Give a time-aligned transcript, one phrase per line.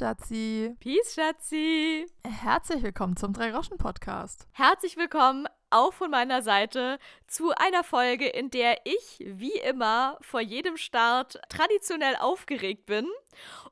[0.00, 0.74] Schatzi.
[0.80, 2.06] Peace, Schatzi.
[2.26, 4.48] Herzlich willkommen zum Drei-Roschen-Podcast.
[4.52, 10.40] Herzlich willkommen auch von meiner Seite zu einer Folge, in der ich, wie immer, vor
[10.40, 13.06] jedem Start traditionell aufgeregt bin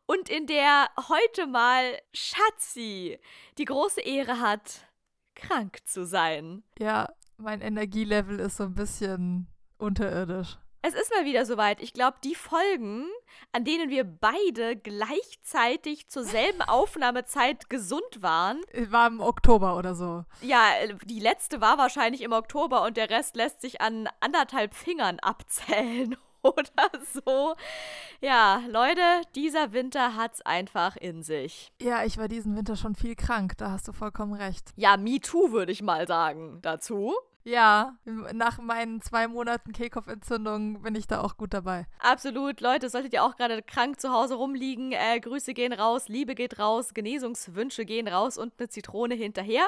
[0.05, 3.19] und in der heute mal Schatzi
[3.57, 4.87] die große Ehre hat,
[5.35, 6.63] krank zu sein.
[6.79, 7.09] Ja,
[7.39, 9.47] mein Energielevel ist so ein bisschen
[9.79, 10.59] unterirdisch.
[10.81, 11.83] Es ist mal wieder soweit.
[11.83, 13.07] Ich glaube, die Folgen,
[13.53, 18.61] an denen wir beide gleichzeitig zur selben Aufnahmezeit gesund waren.
[18.89, 20.25] War im Oktober oder so.
[20.41, 20.71] Ja,
[21.05, 26.17] die letzte war wahrscheinlich im Oktober und der Rest lässt sich an anderthalb Fingern abzählen
[26.43, 27.55] oder so.
[28.21, 29.03] Ja, Leute,
[29.35, 31.73] dieser Winter hat's einfach in sich.
[31.83, 34.71] Ja, ich war diesen Winter schon viel krank, da hast du vollkommen recht.
[34.77, 37.15] Ja, me too, würde ich mal sagen dazu.
[37.49, 37.97] Ja,
[38.35, 41.87] nach meinen zwei Monaten Kehlkopfentzündung bin ich da auch gut dabei.
[41.99, 42.61] Absolut.
[42.61, 46.59] Leute, solltet ihr auch gerade krank zu Hause rumliegen, äh, Grüße gehen raus, Liebe geht
[46.59, 49.67] raus, Genesungswünsche gehen raus und eine Zitrone hinterher.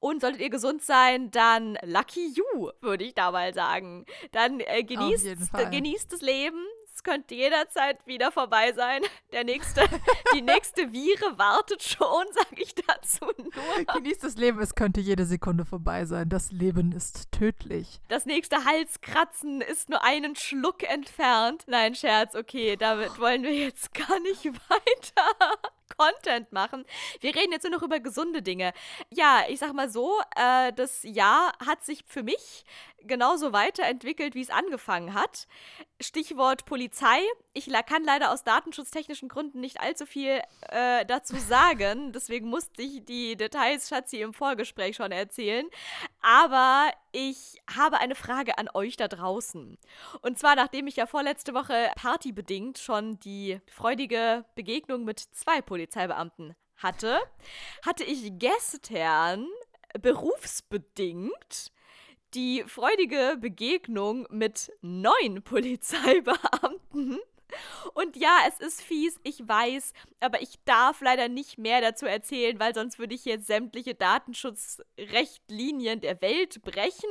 [0.00, 4.04] Und solltet ihr gesund sein, dann lucky you, würde ich da mal sagen.
[4.32, 5.26] Dann äh, genießt,
[5.70, 6.58] genießt das Leben,
[7.06, 9.00] könnte jederzeit wieder vorbei sein.
[9.32, 9.82] Der nächste,
[10.34, 13.94] die nächste Vire wartet schon, sage ich dazu nur.
[13.94, 16.28] Genießt das Leben, es könnte jede Sekunde vorbei sein.
[16.28, 18.00] Das Leben ist tödlich.
[18.08, 21.62] Das nächste Halskratzen ist nur einen Schluck entfernt.
[21.68, 25.58] Nein, Scherz, okay, damit wollen wir jetzt gar nicht weiter.
[25.96, 26.84] Content machen.
[27.20, 28.72] Wir reden jetzt nur noch über gesunde Dinge.
[29.10, 32.64] Ja, ich sag mal so, äh, das Jahr hat sich für mich
[33.02, 35.46] genauso weiterentwickelt, wie es angefangen hat.
[36.00, 37.18] Stichwort Polizei.
[37.52, 42.12] Ich kann leider aus datenschutztechnischen Gründen nicht allzu viel äh, dazu sagen.
[42.12, 45.66] Deswegen musste ich die Details, Schatzi, im Vorgespräch schon erzählen.
[46.20, 49.78] Aber ich habe eine Frage an euch da draußen.
[50.22, 56.54] Und zwar, nachdem ich ja vorletzte Woche partybedingt schon die freudige Begegnung mit zwei Polizeibeamten
[56.76, 57.18] hatte,
[57.84, 59.46] hatte ich gestern
[60.00, 61.72] berufsbedingt
[62.36, 67.18] die freudige Begegnung mit neun Polizeibeamten.
[67.94, 72.60] Und ja, es ist fies, ich weiß, aber ich darf leider nicht mehr dazu erzählen,
[72.60, 77.08] weil sonst würde ich jetzt sämtliche Datenschutzrechtlinien der Welt brechen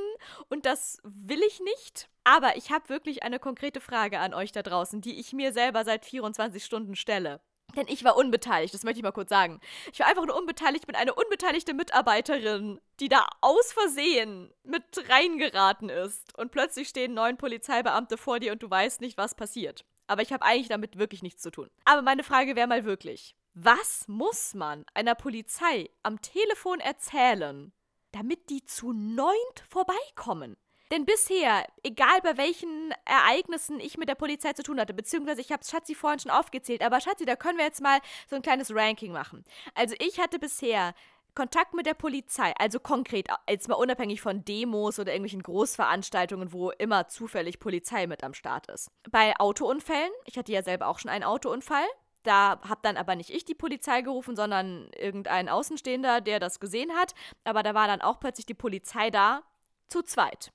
[0.50, 2.10] und das will ich nicht.
[2.26, 5.86] Aber ich habe wirklich eine konkrete Frage an euch da draußen, die ich mir selber
[5.86, 7.40] seit 24 Stunden stelle.
[7.76, 9.60] Denn ich war unbeteiligt, das möchte ich mal kurz sagen.
[9.92, 15.90] Ich war einfach nur unbeteiligt, bin eine unbeteiligte Mitarbeiterin, die da aus Versehen mit reingeraten
[15.90, 16.38] ist.
[16.38, 19.86] Und plötzlich stehen neun Polizeibeamte vor dir und du weißt nicht, was passiert.
[20.08, 21.70] Aber ich habe eigentlich damit wirklich nichts zu tun.
[21.84, 27.72] Aber meine Frage wäre mal wirklich, was muss man einer Polizei am Telefon erzählen,
[28.12, 30.58] damit die zu neunt vorbeikommen?
[30.96, 35.52] Denn bisher, egal bei welchen Ereignissen ich mit der Polizei zu tun hatte, beziehungsweise ich
[35.52, 38.74] habe Schatzi vorhin schon aufgezählt, aber Schatzi, da können wir jetzt mal so ein kleines
[38.74, 39.44] Ranking machen.
[39.74, 40.94] Also ich hatte bisher
[41.34, 46.72] Kontakt mit der Polizei, also konkret, jetzt mal unabhängig von Demos oder irgendwelchen Großveranstaltungen, wo
[46.72, 48.90] immer zufällig Polizei mit am Start ist.
[49.12, 51.88] Bei Autounfällen, ich hatte ja selber auch schon einen Autounfall,
[52.24, 56.94] da habe dann aber nicht ich die Polizei gerufen, sondern irgendein Außenstehender, der das gesehen
[56.94, 57.16] hat.
[57.44, 59.44] Aber da war dann auch plötzlich die Polizei da,
[59.88, 60.54] zu zweit.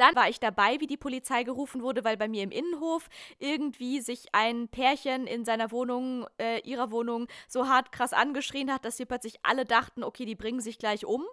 [0.00, 4.00] Dann war ich dabei, wie die Polizei gerufen wurde, weil bei mir im Innenhof irgendwie
[4.00, 8.98] sich ein Pärchen in seiner Wohnung, äh, ihrer Wohnung, so hart krass angeschrien hat, dass
[8.98, 11.26] wir plötzlich alle dachten, okay, die bringen sich gleich um.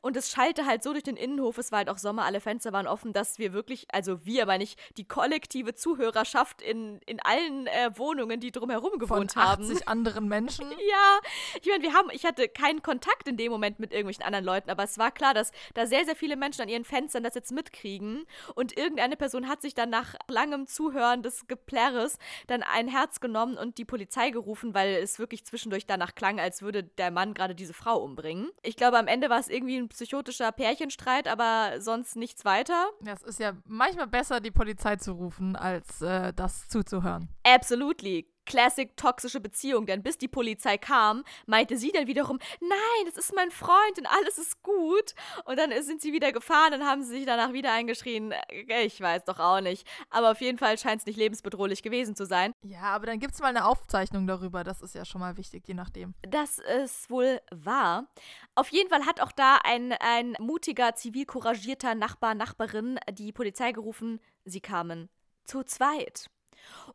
[0.00, 2.72] Und es schallte halt so durch den Innenhof, es war halt auch Sommer, alle Fenster
[2.72, 7.66] waren offen, dass wir wirklich, also wir, aber nicht die kollektive Zuhörerschaft in, in allen
[7.66, 9.88] äh, Wohnungen, die drumherum gewohnt Von 80 haben.
[9.88, 10.70] anderen Menschen?
[10.88, 11.20] ja,
[11.60, 14.70] ich meine, wir haben, ich hatte keinen Kontakt in dem Moment mit irgendwelchen anderen Leuten,
[14.70, 17.50] aber es war klar, dass da sehr, sehr viele Menschen an ihren Fenstern das jetzt
[17.50, 22.88] mitkriegen geschrieben und irgendeine Person hat sich dann nach langem Zuhören des Geplärres dann ein
[22.88, 27.10] Herz genommen und die Polizei gerufen, weil es wirklich zwischendurch danach klang, als würde der
[27.10, 28.50] Mann gerade diese Frau umbringen.
[28.62, 32.88] Ich glaube, am Ende war es irgendwie ein psychotischer Pärchenstreit, aber sonst nichts weiter.
[33.04, 37.28] Ja, es ist ja manchmal besser, die Polizei zu rufen, als äh, das zuzuhören.
[37.44, 38.33] Absolutely.
[38.46, 43.34] Classic toxische Beziehung, denn bis die Polizei kam, meinte sie dann wiederum, nein, das ist
[43.34, 45.14] mein Freund und alles ist gut.
[45.44, 48.32] Und dann sind sie wieder gefahren und haben sie sich danach wieder eingeschrien.
[48.32, 49.86] Äh, ich weiß doch auch nicht.
[50.10, 52.52] Aber auf jeden Fall scheint es nicht lebensbedrohlich gewesen zu sein.
[52.62, 54.64] Ja, aber dann gibt es mal eine Aufzeichnung darüber.
[54.64, 56.14] Das ist ja schon mal wichtig, je nachdem.
[56.22, 58.06] Das ist wohl wahr.
[58.54, 63.72] Auf jeden Fall hat auch da ein, ein mutiger, zivil couragierter Nachbar, Nachbarin die Polizei
[63.72, 64.20] gerufen.
[64.44, 65.08] Sie kamen
[65.44, 66.30] zu zweit.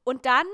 [0.03, 0.45] Und dann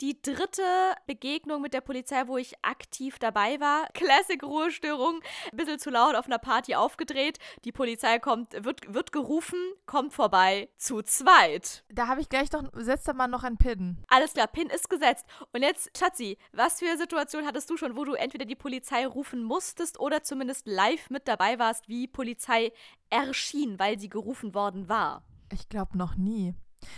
[0.00, 0.62] die dritte
[1.06, 3.86] Begegnung mit der Polizei, wo ich aktiv dabei war.
[3.94, 5.20] Classic Ruhestörung,
[5.50, 7.38] ein bisschen zu laut auf einer Party aufgedreht.
[7.64, 11.84] Die Polizei kommt, wird, wird gerufen, kommt vorbei, zu zweit.
[11.88, 14.02] Da habe ich gleich noch, setzt da mal noch ein Pin.
[14.08, 15.26] Alles klar, Pin ist gesetzt.
[15.52, 19.42] Und jetzt, Schatzi, was für Situation hattest du schon, wo du entweder die Polizei rufen
[19.42, 22.72] musstest oder zumindest live mit dabei warst, wie Polizei
[23.10, 25.24] erschien, weil sie gerufen worden war?
[25.52, 26.54] Ich glaube noch nie.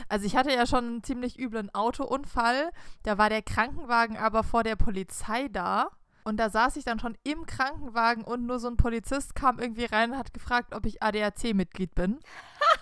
[0.08, 2.70] Also ich hatte ja schon einen ziemlich üblen Autounfall.
[3.02, 5.90] Da war der Krankenwagen aber vor der Polizei da.
[6.24, 9.84] Und da saß ich dann schon im Krankenwagen und nur so ein Polizist kam irgendwie
[9.84, 12.14] rein und hat gefragt, ob ich ADAC-Mitglied bin.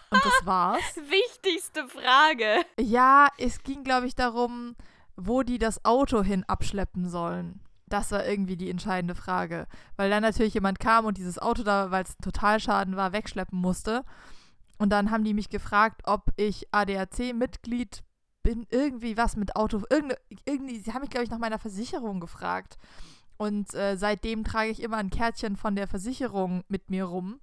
[0.08, 0.80] Und das war's.
[0.96, 2.64] Wichtigste Frage.
[2.80, 4.76] Ja, es ging, glaube ich, darum,
[5.16, 7.60] wo die das Auto hin abschleppen sollen.
[7.86, 9.66] Das war irgendwie die entscheidende Frage.
[9.96, 13.60] Weil dann natürlich jemand kam und dieses Auto da, weil es ein Totalschaden war, wegschleppen
[13.60, 14.04] musste.
[14.84, 18.02] Und dann haben die mich gefragt, ob ich ADAC-Mitglied
[18.42, 18.66] bin.
[18.68, 19.80] Irgendwie was mit Auto.
[19.88, 22.76] Irgende, irgendwie, sie haben mich, glaube ich, nach meiner Versicherung gefragt.
[23.38, 27.40] Und äh, seitdem trage ich immer ein Kärtchen von der Versicherung mit mir rum.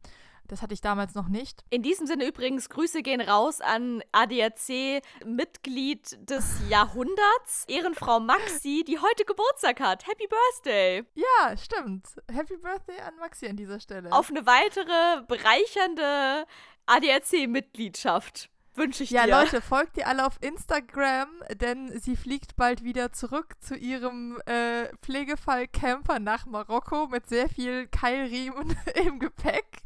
[0.51, 1.63] Das hatte ich damals noch nicht.
[1.69, 9.23] In diesem Sinne übrigens, Grüße gehen raus an ADAC-Mitglied des Jahrhunderts, Ehrenfrau Maxi, die heute
[9.23, 10.05] Geburtstag hat.
[10.05, 11.05] Happy Birthday!
[11.15, 12.05] Ja, stimmt.
[12.29, 14.11] Happy Birthday an Maxi an dieser Stelle.
[14.11, 16.45] Auf eine weitere bereichernde
[16.85, 19.29] ADAC-Mitgliedschaft wünsche ich ja, dir.
[19.29, 24.39] Ja, Leute, folgt ihr alle auf Instagram, denn sie fliegt bald wieder zurück zu ihrem
[24.45, 29.81] äh, Pflegefall-Camper nach Marokko mit sehr viel Keilriemen im Gepäck.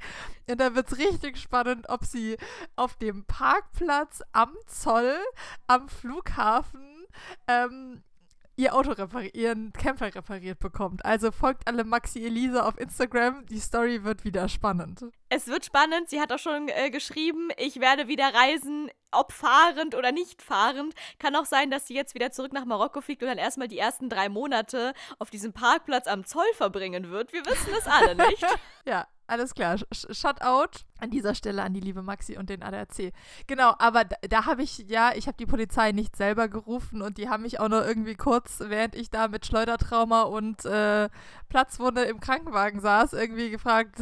[0.47, 2.37] Und da wird es richtig spannend, ob sie
[2.75, 5.17] auf dem Parkplatz am Zoll,
[5.67, 7.07] am Flughafen,
[7.47, 8.03] ähm,
[8.55, 11.03] ihr Auto repariert, ihren Camper repariert bekommt.
[11.05, 13.45] Also folgt alle Maxi Elisa auf Instagram.
[13.47, 15.05] Die Story wird wieder spannend.
[15.29, 16.09] Es wird spannend.
[16.09, 20.93] Sie hat auch schon äh, geschrieben, ich werde wieder reisen, ob fahrend oder nicht fahrend.
[21.19, 23.79] Kann auch sein, dass sie jetzt wieder zurück nach Marokko fliegt und dann erstmal die
[23.79, 27.33] ersten drei Monate auf diesem Parkplatz am Zoll verbringen wird.
[27.33, 28.45] Wir wissen es alle nicht.
[28.85, 29.77] ja, alles klar.
[29.77, 33.11] Sh Shutout an dieser Stelle an die liebe Maxi und den ADAC.
[33.47, 37.17] Genau, aber da, da habe ich, ja, ich habe die Polizei nicht selber gerufen und
[37.17, 41.09] die haben mich auch noch irgendwie kurz, während ich da mit Schleudertrauma und äh,
[41.49, 43.99] Platzwunde im Krankenwagen saß, irgendwie gefragt,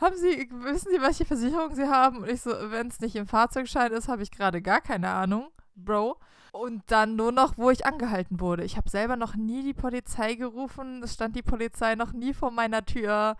[0.00, 2.18] haben Sie, wissen Sie, welche Versicherung Sie haben?
[2.18, 5.50] Und ich so, wenn es nicht im Fahrzeugschein ist, habe ich gerade gar keine Ahnung,
[5.74, 6.18] Bro.
[6.52, 8.62] Und dann nur noch, wo ich angehalten wurde.
[8.62, 11.02] Ich habe selber noch nie die Polizei gerufen.
[11.02, 13.36] Es stand die Polizei noch nie vor meiner Tür.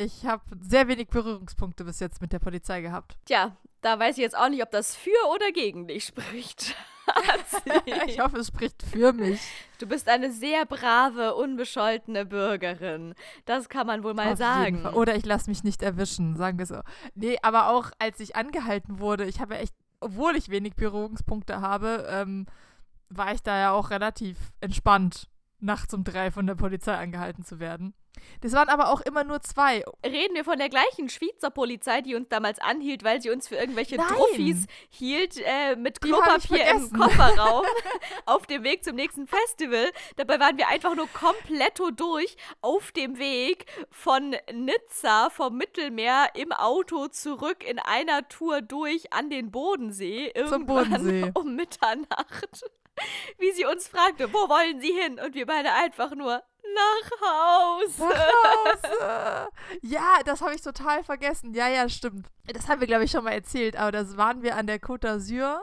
[0.00, 3.18] Ich habe sehr wenig Berührungspunkte bis jetzt mit der Polizei gehabt.
[3.24, 6.76] Tja, da weiß ich jetzt auch nicht, ob das für oder gegen dich spricht.
[8.06, 9.40] ich hoffe, es spricht für mich.
[9.78, 13.14] Du bist eine sehr brave, unbescholtene Bürgerin.
[13.44, 14.86] Das kann man wohl mal Auf sagen.
[14.86, 16.80] Oder ich lasse mich nicht erwischen, sagen wir so.
[17.14, 22.06] Nee, aber auch als ich angehalten wurde, ich habe echt, obwohl ich wenig Berührungspunkte habe,
[22.08, 22.46] ähm,
[23.08, 25.28] war ich da ja auch relativ entspannt,
[25.60, 27.94] nachts um drei von der Polizei angehalten zu werden.
[28.40, 29.84] Das waren aber auch immer nur zwei.
[30.04, 33.56] Reden wir von der gleichen Schweizer Polizei, die uns damals anhielt, weil sie uns für
[33.56, 37.64] irgendwelche Truffis hielt äh, mit Klopapier im Kofferraum
[38.26, 39.90] auf dem Weg zum nächsten Festival.
[40.16, 46.52] Dabei waren wir einfach nur kompletto durch auf dem Weg von Nizza vom Mittelmeer im
[46.52, 50.32] Auto zurück in einer Tour durch an den Bodensee.
[50.34, 51.30] Irgendwann zum Bodensee.
[51.34, 52.70] um Mitternacht.
[53.38, 55.18] Wie sie uns fragte, wo wollen Sie hin?
[55.24, 56.42] Und wir beide einfach nur
[56.74, 58.02] nach Hause.
[58.02, 59.48] Nach Hause.
[59.82, 61.54] Ja, das habe ich total vergessen.
[61.54, 62.26] Ja, ja, stimmt.
[62.46, 65.06] Das haben wir, glaube ich, schon mal erzählt, aber das waren wir an der Côte
[65.06, 65.60] d'Azur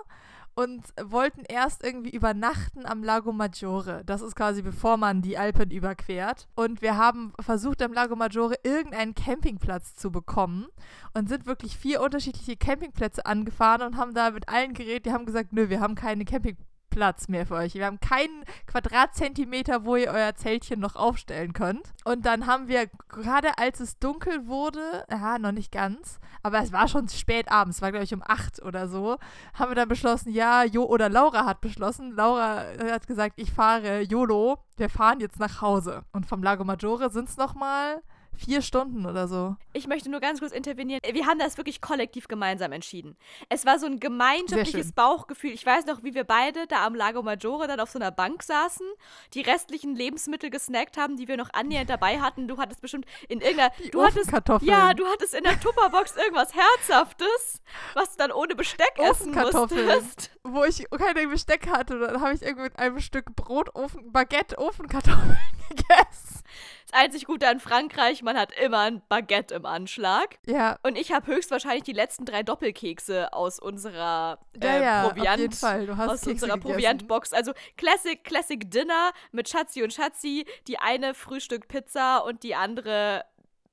[0.55, 4.03] und wollten erst irgendwie übernachten am Lago Maggiore.
[4.05, 6.47] Das ist quasi bevor man die Alpen überquert.
[6.55, 10.67] Und wir haben versucht, am Lago Maggiore irgendeinen Campingplatz zu bekommen
[11.13, 15.05] und sind wirklich vier unterschiedliche Campingplätze angefahren und haben da mit allen geredet.
[15.05, 16.74] Die haben gesagt, nö, wir haben keine Campingplätze.
[16.95, 17.73] Platz mehr für euch.
[17.73, 21.83] Wir haben keinen Quadratzentimeter, wo ihr euer Zeltchen noch aufstellen könnt.
[22.05, 26.71] Und dann haben wir, gerade als es dunkel wurde, ja, noch nicht ganz, aber es
[26.71, 29.17] war schon spät abends, war glaube ich um acht oder so,
[29.53, 32.13] haben wir dann beschlossen, ja, Jo oder Laura hat beschlossen.
[32.15, 36.03] Laura hat gesagt, ich fahre YOLO, wir fahren jetzt nach Hause.
[36.13, 38.01] Und vom Lago Maggiore sind es nochmal
[38.37, 39.55] Vier Stunden oder so.
[39.73, 41.01] Ich möchte nur ganz kurz intervenieren.
[41.11, 43.17] Wir haben das wirklich kollektiv gemeinsam entschieden.
[43.49, 45.51] Es war so ein gemeinschaftliches Bauchgefühl.
[45.51, 48.43] Ich weiß noch, wie wir beide da am Lago Maggiore dann auf so einer Bank
[48.43, 48.85] saßen,
[49.33, 52.47] die restlichen Lebensmittel gesnackt haben, die wir noch annähernd dabei hatten.
[52.47, 53.71] Du hattest bestimmt in irgendeiner.
[53.83, 57.61] Die du hattest, ja, du hattest in der Tupperbox irgendwas Herzhaftes,
[57.93, 60.31] was du dann ohne Besteck essen musstest.
[60.43, 64.57] Wo ich keine Besteck hatte, dann habe ich irgendwie mit einem Stück Brot, Ofen, Baguette,
[64.57, 65.37] Ofenkartoffeln
[65.69, 66.43] gegessen.
[66.87, 70.37] Das einzig Gute an Frankreich, man hat immer ein Baguette im Anschlag.
[70.45, 70.77] Ja.
[70.83, 75.39] Und ich habe höchstwahrscheinlich die letzten drei Doppelkekse aus unserer äh, Ja, ja, Proviant, auf
[75.39, 75.87] jeden Fall.
[75.87, 76.73] Du hast aus Kekse unserer gegessen.
[76.73, 77.33] Proviantbox.
[77.33, 80.45] Also Classic, Classic Dinner mit Schatzi und Schatzi.
[80.67, 83.25] Die eine frühstückt Pizza und die andere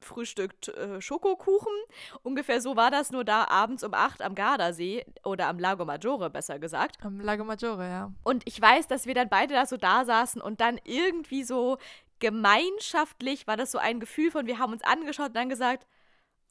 [0.03, 1.73] frühstückt äh, Schokokuchen.
[2.23, 6.31] Ungefähr so war das nur da abends um 8 am Gardasee oder am Lago Maggiore,
[6.31, 6.97] besser gesagt.
[7.05, 8.13] Am Lago Maggiore, ja.
[8.25, 11.79] Und ich weiß, dass wir dann beide da so da saßen und dann irgendwie so
[12.23, 15.89] gemeinschaftlich war das so ein Gefühl von, wir haben uns angeschaut und dann gesagt,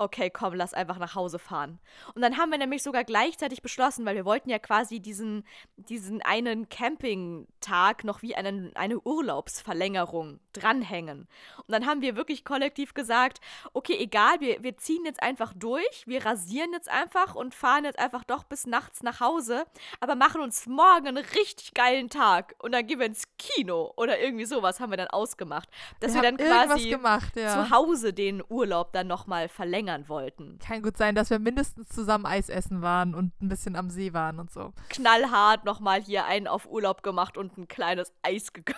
[0.02, 1.80] okay, komm, lass einfach nach Hause fahren.
[2.16, 5.44] Und dann haben wir nämlich sogar gleichzeitig beschlossen, weil wir wollten ja quasi diesen,
[5.78, 11.28] diesen einen Campingtag noch wie einen, eine Urlaubsverlängerung dranhängen.
[11.58, 13.40] Und dann haben wir wirklich kollektiv gesagt,
[13.74, 18.00] okay, egal, wir, wir ziehen jetzt einfach durch, wir rasieren jetzt einfach und fahren jetzt
[18.00, 19.66] einfach doch bis nachts nach Hause,
[20.00, 24.20] aber machen uns morgen einen richtig geilen Tag und dann gehen wir ins Kino oder
[24.20, 27.54] irgendwie sowas haben wir dann ausgemacht, dass wir, haben dann quasi gemacht, ja.
[27.54, 30.60] zu Hause den Urlaub dann nochmal verlängern wollten.
[30.60, 34.14] Kann gut sein, dass wir mindestens zusammen Eis essen waren und ein bisschen am See
[34.14, 34.74] waren und so.
[34.90, 38.78] Knallhart nochmal hier einen auf Urlaub gemacht und ein kleines Eis gegönnt.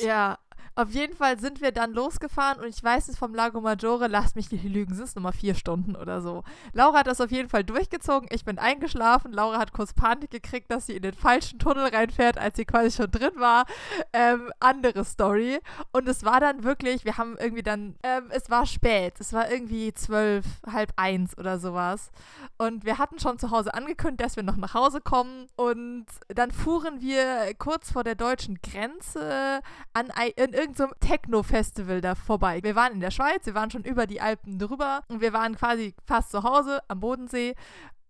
[0.00, 0.38] Ja,
[0.78, 4.36] auf jeden Fall sind wir dann losgefahren und ich weiß es vom Lago Maggiore, lasst
[4.36, 6.44] mich nicht lügen, sind es nochmal vier Stunden oder so.
[6.72, 10.70] Laura hat das auf jeden Fall durchgezogen, ich bin eingeschlafen, Laura hat kurz Panik gekriegt,
[10.70, 13.64] dass sie in den falschen Tunnel reinfährt, als sie quasi schon drin war.
[14.12, 15.58] Ähm, andere Story.
[15.90, 19.50] Und es war dann wirklich, wir haben irgendwie dann, ähm, es war spät, es war
[19.50, 22.12] irgendwie zwölf, halb eins oder sowas.
[22.56, 26.52] Und wir hatten schon zu Hause angekündigt, dass wir noch nach Hause kommen und dann
[26.52, 29.60] fuhren wir kurz vor der deutschen Grenze
[29.92, 32.60] an in irgendeinem Techno-Festival da vorbei.
[32.62, 35.56] Wir waren in der Schweiz, wir waren schon über die Alpen drüber und wir waren
[35.56, 37.54] quasi fast zu Hause am Bodensee.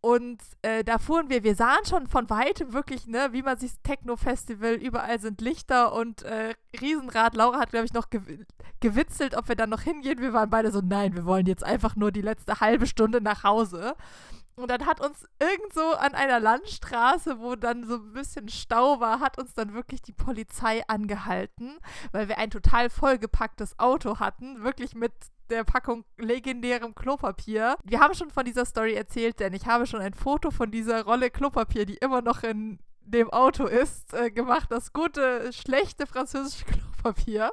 [0.00, 3.72] Und äh, da fuhren wir, wir sahen schon von weitem wirklich, ne, wie man sich
[3.82, 7.34] Techno-Festival, überall sind Lichter und äh, Riesenrad.
[7.34, 8.20] Laura hat, glaube ich, noch gew
[8.80, 10.20] gewitzelt, ob wir dann noch hingehen.
[10.20, 13.42] Wir waren beide so, nein, wir wollen jetzt einfach nur die letzte halbe Stunde nach
[13.42, 13.96] Hause.
[14.58, 19.20] Und dann hat uns irgendwo an einer Landstraße, wo dann so ein bisschen Stau war,
[19.20, 21.78] hat uns dann wirklich die Polizei angehalten,
[22.12, 25.12] weil wir ein total vollgepacktes Auto hatten, wirklich mit
[25.50, 27.76] der Packung legendärem Klopapier.
[27.84, 31.04] Wir haben schon von dieser Story erzählt, denn ich habe schon ein Foto von dieser
[31.04, 34.70] Rolle Klopapier, die immer noch in dem Auto ist, äh, gemacht.
[34.70, 36.87] Das gute, schlechte französische Klopapier.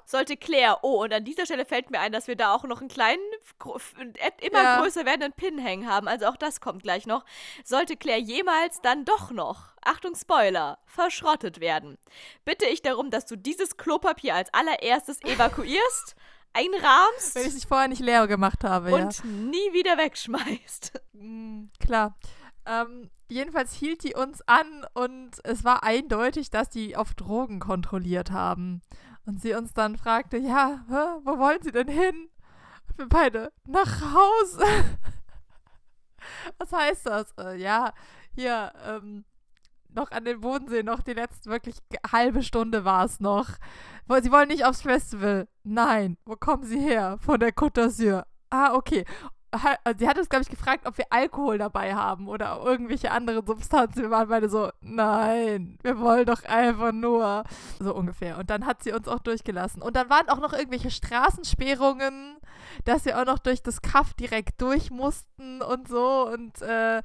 [0.05, 2.79] Sollte Claire, oh, und an dieser Stelle fällt mir ein, dass wir da auch noch
[2.79, 3.21] einen kleinen,
[4.41, 4.81] immer Ja.
[4.81, 6.07] größer werdenden Pin hängen haben.
[6.07, 7.25] Also auch das kommt gleich noch.
[7.63, 11.97] Sollte Claire jemals dann doch noch, Achtung Spoiler, verschrottet werden,
[12.43, 16.15] bitte ich darum, dass du dieses Klopapier als allererstes evakuierst,
[16.53, 18.95] einrahmst Wenn ich es nicht vorher nicht leer gemacht habe, ja.
[18.95, 21.01] und nie wieder wegschmeißt.
[21.17, 22.17] Mm, klar.
[22.65, 28.31] Ähm, jedenfalls hielt die uns an und es war eindeutig, dass die auf Drogen kontrolliert
[28.31, 28.81] haben.
[29.25, 32.29] Und sie uns dann fragte, ja, hä, wo wollen Sie denn hin?
[32.95, 34.63] Wir beide, nach Hause.
[36.57, 37.33] Was heißt das?
[37.37, 37.93] Äh, ja,
[38.35, 39.25] hier, ähm,
[39.89, 41.77] noch an den Bodensee, noch die letzte wirklich
[42.11, 43.49] halbe Stunde war es noch.
[44.21, 45.47] Sie wollen nicht aufs Festival.
[45.63, 46.17] Nein.
[46.25, 47.17] Wo kommen Sie her?
[47.21, 48.25] Von der Côte d'Azur.
[48.49, 49.05] Ah, okay.
[49.83, 53.45] Also Sie hat uns, glaube ich, gefragt, ob wir Alkohol dabei haben oder irgendwelche anderen
[53.45, 54.03] Substanzen.
[54.03, 57.43] Wir waren beide so, nein, wir wollen doch einfach nur.
[57.79, 58.37] So ungefähr.
[58.37, 59.81] Und dann hat sie uns auch durchgelassen.
[59.81, 62.37] Und dann waren auch noch irgendwelche Straßensperrungen,
[62.83, 66.27] dass wir auch noch durch das Kaff direkt durch mussten und so.
[66.27, 67.01] Und äh,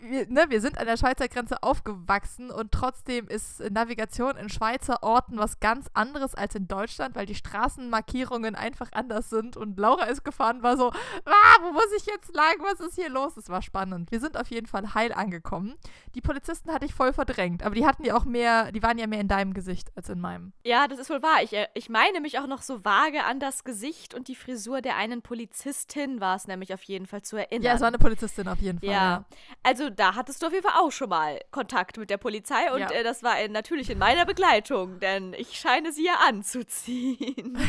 [0.00, 5.02] wir, ne, wir sind an der Schweizer Grenze aufgewachsen und trotzdem ist Navigation in Schweizer
[5.02, 9.56] Orten was ganz anderes als in Deutschland, weil die Straßenmarkierungen einfach anders sind.
[9.56, 12.56] Und Laura ist gefahren, war so, ah, wo muss ich jetzt lang?
[12.60, 13.36] Was ist hier los?
[13.36, 14.10] Es war spannend.
[14.10, 15.74] Wir sind auf jeden Fall heil angekommen.
[16.14, 19.06] Die Polizisten hatte ich voll verdrängt, aber die hatten ja auch mehr, die waren ja
[19.06, 20.52] mehr in deinem Gesicht als in meinem.
[20.64, 21.42] Ja, das ist wohl wahr.
[21.42, 24.80] Ich, äh, ich meine mich auch noch so vage an das Gesicht und die Frisur
[24.80, 27.62] der einen Polizistin war es nämlich auf jeden Fall zu erinnern.
[27.62, 28.90] Ja, es war eine Polizistin auf jeden Fall.
[28.90, 29.24] Ja,
[29.62, 32.80] also da hattest du auf jeden Fall auch schon mal Kontakt mit der Polizei und
[32.80, 32.90] Ja.
[32.90, 37.58] äh, das war äh, natürlich in meiner Begleitung, denn ich scheine sie ja anzuziehen.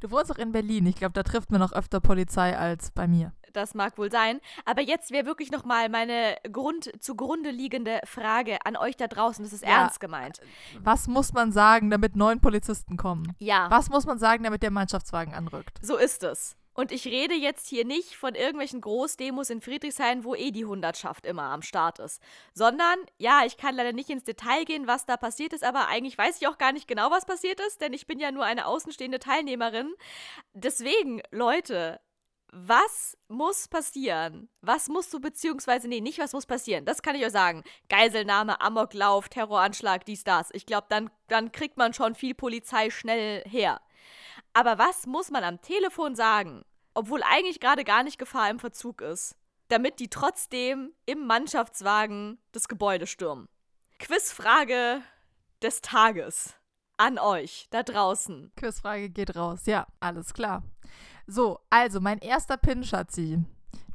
[0.00, 0.86] Du wohnst auch in Berlin.
[0.86, 3.32] Ich glaube, da trifft man noch öfter Polizei als bei mir.
[3.52, 8.58] Das mag wohl sein, aber jetzt wäre wirklich noch mal meine Grund zugrunde liegende Frage
[8.64, 9.80] an euch da draußen, das ist Ja.
[9.80, 10.38] ernst gemeint.
[10.84, 13.34] Was muss man sagen, damit neun Polizisten kommen?
[13.40, 15.78] Ja, Was muss man sagen, damit der Mannschaftswagen anrückt?
[15.82, 16.56] so ist es.
[16.78, 21.26] Und ich rede jetzt hier nicht von irgendwelchen Großdemos in Friedrichshain, wo eh die Hundertschaft
[21.26, 22.22] immer am Start ist.
[22.54, 26.16] Sondern, ja, ich kann leider nicht ins Detail gehen, was da passiert ist, aber eigentlich
[26.16, 28.64] weiß ich auch gar nicht genau, was passiert ist, denn ich bin ja nur eine
[28.64, 29.92] außenstehende Teilnehmerin.
[30.52, 31.98] Deswegen, Leute,
[32.52, 34.48] was muss passieren?
[34.60, 37.64] Was musst du, beziehungsweise, nee, nicht was muss passieren, das kann ich euch sagen.
[37.88, 40.50] Geiselnahme, Amoklauf, Terroranschlag, dies, das.
[40.52, 43.80] Ich glaube, dann, dann kriegt man schon viel Polizei schnell her.
[44.52, 46.64] Aber was muss man am Telefon sagen,
[46.98, 49.36] obwohl eigentlich gerade gar nicht Gefahr im Verzug ist,
[49.68, 53.48] damit die trotzdem im Mannschaftswagen das Gebäude stürmen?
[54.00, 55.00] Quizfrage
[55.62, 56.54] des Tages
[56.96, 58.50] an euch da draußen.
[58.56, 59.60] Quizfrage geht raus.
[59.66, 60.64] Ja, alles klar.
[61.28, 63.44] So, also mein erster Pin, Schatzi.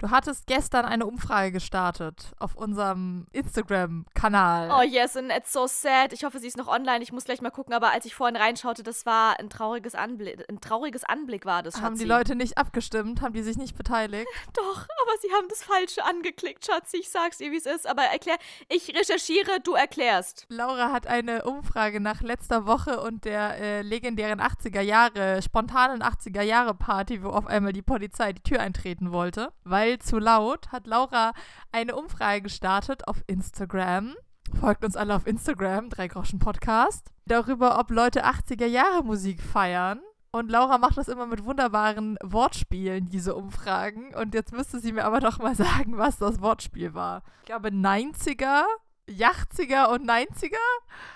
[0.04, 4.70] Du hattest gestern eine Umfrage gestartet auf unserem Instagram-Kanal.
[4.78, 6.12] Oh yes, and it's so sad.
[6.12, 7.02] Ich hoffe, sie ist noch online.
[7.02, 10.44] Ich muss gleich mal gucken, aber als ich vorhin reinschaute, das war ein trauriges Anblick.
[10.50, 11.86] Ein trauriges Anblick war das, Schatzi.
[11.86, 13.22] Haben die Leute nicht abgestimmt?
[13.22, 14.28] Haben die sich nicht beteiligt?
[14.54, 16.98] Doch, aber sie haben das Falsche angeklickt, Schatzi.
[16.98, 17.88] Ich sag's ihr, wie es ist.
[17.88, 18.36] Aber erklär,
[18.68, 20.48] ich recherchiere, du erklärst.
[20.50, 26.42] Laura hat eine Umfrage nach letzter Woche und der äh, legendären 80er Jahre, spontanen 80er
[26.42, 30.88] Jahre Party, wo auf einmal die Polizei die Tür eintreten wollte, weil zu laut, hat
[30.88, 31.34] Laura
[31.72, 34.16] eine Umfrage gestartet auf Instagram.
[34.60, 37.12] Folgt uns alle auf Instagram, Drei Groschen Podcast.
[37.26, 40.00] Darüber, ob Leute 80er Jahre Musik feiern.
[40.32, 44.16] Und Laura macht das immer mit wunderbaren Wortspielen, diese Umfragen.
[44.16, 47.22] Und jetzt müsste sie mir aber doch mal sagen, was das Wortspiel war.
[47.42, 48.64] Ich glaube 90er
[49.10, 50.56] 80er und 90er?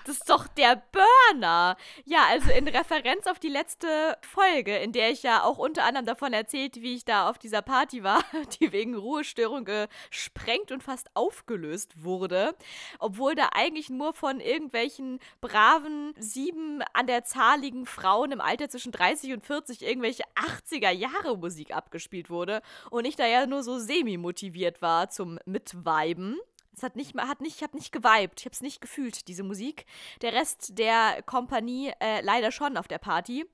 [0.06, 1.77] Das ist doch der Burner.
[2.06, 6.06] Ja, also in Referenz auf die letzte Folge, in der ich ja auch unter anderem
[6.06, 8.24] davon erzählt, wie ich da auf dieser Party war,
[8.60, 12.56] die wegen Ruhestörung gesprengt und fast aufgelöst wurde.
[13.00, 18.70] Obwohl da eigentlich nur von irgendwelchen braven, sieben an der Zahl liegen Frauen im Alter
[18.70, 23.63] zwischen 30 und 40 irgendwelche 80er Jahre Musik abgespielt wurde und ich da ja nur
[23.63, 26.38] so semi-motiviert war zum Mitweiben.
[26.77, 29.41] Es hat nicht, hat nicht, ich habe nicht geweibt, ich habe es nicht gefühlt, diese
[29.41, 29.88] Musik.
[30.22, 33.46] Der Rest der Kompanie äh, leider schon auf der Party.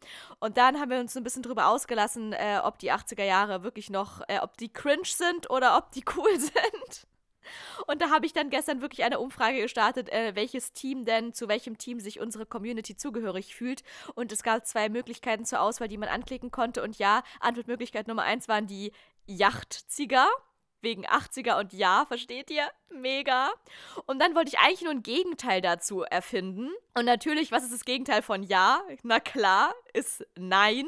[0.42, 3.90] Und dann haben wir uns ein bisschen drüber ausgelassen, äh, ob die 80er Jahre wirklich
[3.90, 7.08] noch, äh, ob die cringe sind oder ob die cool sind.
[7.88, 11.48] Und da habe ich dann gestern wirklich eine Umfrage gestartet, äh, welches Team denn, zu
[11.48, 13.84] welchem Team sich unsere Community zugehörig fühlt.
[14.16, 16.84] Und es gab zwei Möglichkeiten zur Auswahl, die man anklicken konnte.
[16.84, 18.92] Und ja, Antwortmöglichkeit Nummer eins waren die
[19.28, 20.28] Yachtzieger
[20.84, 22.70] wegen 80er und ja, versteht ihr?
[22.90, 23.50] Mega.
[24.06, 26.70] Und dann wollte ich eigentlich nur ein Gegenteil dazu erfinden.
[26.94, 28.82] Und natürlich, was ist das Gegenteil von ja?
[29.02, 30.86] Na klar, ist nein.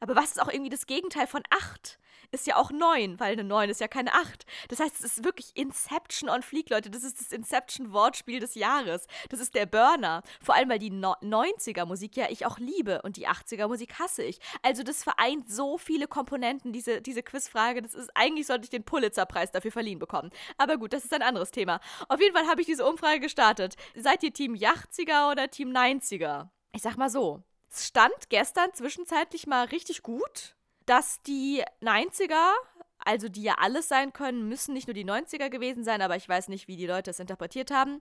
[0.00, 1.98] Aber was ist auch irgendwie das Gegenteil von 8?
[2.32, 4.46] Ist ja auch 9, weil eine 9 ist ja keine 8.
[4.68, 6.90] Das heißt, es ist wirklich Inception on Fleek, Leute.
[6.90, 9.06] Das ist das Inception-Wortspiel des Jahres.
[9.28, 10.22] Das ist der Burner.
[10.42, 14.40] Vor allem, weil die no 90er-Musik ja ich auch liebe und die 80er-Musik hasse ich.
[14.62, 17.82] Also, das vereint so viele Komponenten, diese, diese Quizfrage.
[17.82, 20.30] Das ist, eigentlich sollte ich den Pulitzer-Preis dafür verliehen bekommen.
[20.56, 21.80] Aber gut, das ist ein anderes Thema.
[22.08, 23.76] Auf jeden Fall habe ich diese Umfrage gestartet.
[23.94, 26.48] Seid ihr Team 80er oder Team 90er?
[26.72, 27.42] Ich sag mal so.
[27.70, 32.52] Es stand gestern zwischenzeitlich mal richtig gut dass die 90er,
[32.98, 36.28] also die ja alles sein können, müssen nicht nur die 90er gewesen sein, aber ich
[36.28, 38.00] weiß nicht, wie die Leute es interpretiert haben,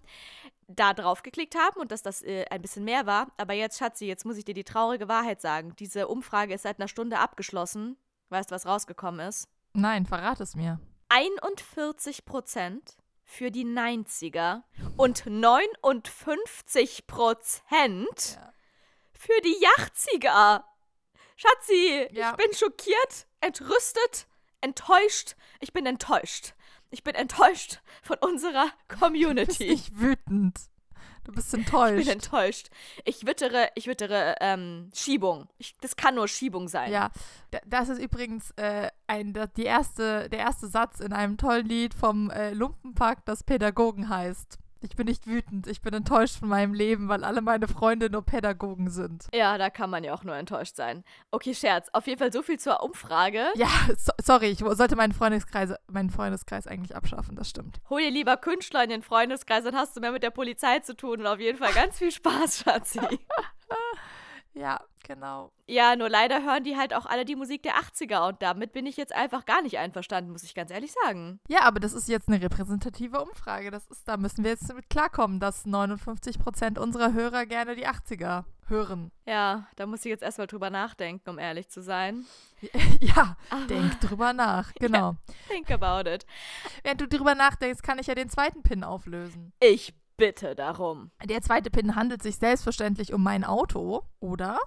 [0.68, 3.28] da drauf geklickt haben und dass das äh, ein bisschen mehr war.
[3.38, 5.76] Aber jetzt, Schatzi, jetzt muss ich dir die traurige Wahrheit sagen.
[5.80, 7.98] Diese Umfrage ist seit einer Stunde abgeschlossen.
[8.30, 9.50] Weißt du, was rausgekommen ist?
[9.74, 10.80] Nein, verrat es mir.
[11.10, 14.62] 41 Prozent für die 90er
[14.98, 18.54] und 59 Prozent ja.
[19.14, 20.64] für die 80er.
[21.42, 22.32] Schatzi, ja.
[22.32, 24.28] ich bin schockiert, entrüstet,
[24.62, 25.36] enttäuscht.
[25.60, 26.54] Ich bin enttäuscht.
[26.92, 29.70] Ich bin enttäuscht von unserer Community.
[29.70, 30.60] Du bist wütend.
[31.24, 32.00] Du bist enttäuscht.
[32.00, 32.70] Ich bin enttäuscht.
[33.06, 35.48] Ich wittere, ich wittere ähm, Schiebung.
[35.58, 36.92] Ich, das kann nur Schiebung sein.
[36.92, 37.10] Ja,
[37.66, 42.30] das ist übrigens äh, ein, die erste, der erste Satz in einem tollen Lied vom
[42.30, 44.60] äh, Lumpenpack, das Pädagogen heißt.
[44.84, 48.24] Ich bin nicht wütend, ich bin enttäuscht von meinem Leben, weil alle meine Freunde nur
[48.24, 49.28] Pädagogen sind.
[49.32, 51.04] Ja, da kann man ja auch nur enttäuscht sein.
[51.30, 51.90] Okay, Scherz.
[51.94, 53.46] Auf jeden Fall so viel zur Umfrage.
[53.56, 57.80] Ja, so, sorry, ich sollte meinen Freundeskreis, meinen Freundeskreis eigentlich abschaffen, das stimmt.
[57.90, 60.96] Hol dir lieber Künstler in den Freundeskreis, dann hast du mehr mit der Polizei zu
[60.96, 63.00] tun und auf jeden Fall ganz viel Spaß, Schatzi.
[64.54, 65.52] Ja, genau.
[65.66, 68.86] Ja, nur leider hören die halt auch alle die Musik der 80er und damit bin
[68.86, 71.40] ich jetzt einfach gar nicht einverstanden, muss ich ganz ehrlich sagen.
[71.48, 73.72] Ja, aber das ist jetzt eine repräsentative Umfrage.
[73.72, 77.88] Das ist, da müssen wir jetzt damit klarkommen, dass 59 Prozent unserer Hörer gerne die
[77.88, 79.12] 80er hören.
[79.26, 82.26] Ja, da muss ich jetzt erstmal drüber nachdenken, um ehrlich zu sein.
[83.00, 85.12] ja, aber denk drüber nach, genau.
[85.12, 86.26] Ja, think about it.
[86.84, 89.54] Während du drüber nachdenkst, kann ich ja den zweiten Pin auflösen.
[89.60, 91.10] Ich bitte darum.
[91.26, 94.60] Der zweite Pin handelt sich selbstverständlich um mein Auto, oder?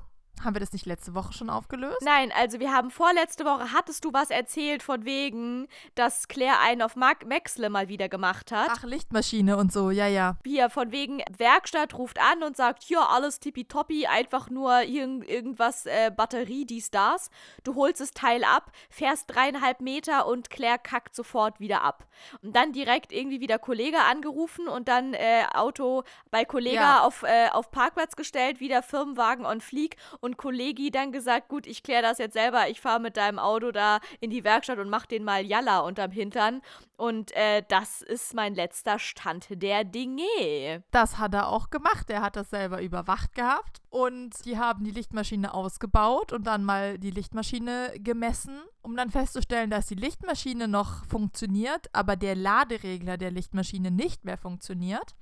[0.42, 2.03] Haben wir das nicht letzte Woche schon aufgelöst?
[2.03, 6.83] Nein, also wir haben vorletzte Woche, hattest du was erzählt von wegen, dass Claire einen
[6.83, 8.68] auf Mark Maxle mal wieder gemacht hat.
[8.70, 10.37] Ach, Lichtmaschine und so, ja, ja.
[10.44, 15.87] Hier, von wegen, Werkstatt ruft an und sagt, ja, alles tippitoppi, einfach nur irg irgendwas,
[15.87, 17.31] äh, Batterie, dies, das.
[17.62, 22.07] Du holst das Teil ab, fährst dreieinhalb Meter und Claire kackt sofort wieder ab.
[22.42, 27.01] Und dann direkt irgendwie wieder Kollege angerufen und dann äh, Auto bei Kollege ja.
[27.01, 31.82] auf, äh, auf Parkplatz gestellt, wieder Firmenwagen on Fleek und Kollegi dann gesagt, gut, ich
[31.82, 35.04] kläre das jetzt selber, ich fahre mit deinem Auto da in die Werkstatt und mach
[35.04, 36.62] den mal Jalla unterm Hintern.
[36.96, 40.82] Und äh, das ist mein letzter Stand der Dinge.
[40.92, 42.08] Das hat er auch gemacht.
[42.08, 43.82] Er hat das selber überwacht gehabt.
[43.90, 49.68] Und die haben die Lichtmaschine ausgebaut und dann mal die Lichtmaschine gemessen, um dann festzustellen,
[49.68, 55.14] dass die Lichtmaschine noch funktioniert, aber der Laderegler der Lichtmaschine nicht mehr funktioniert.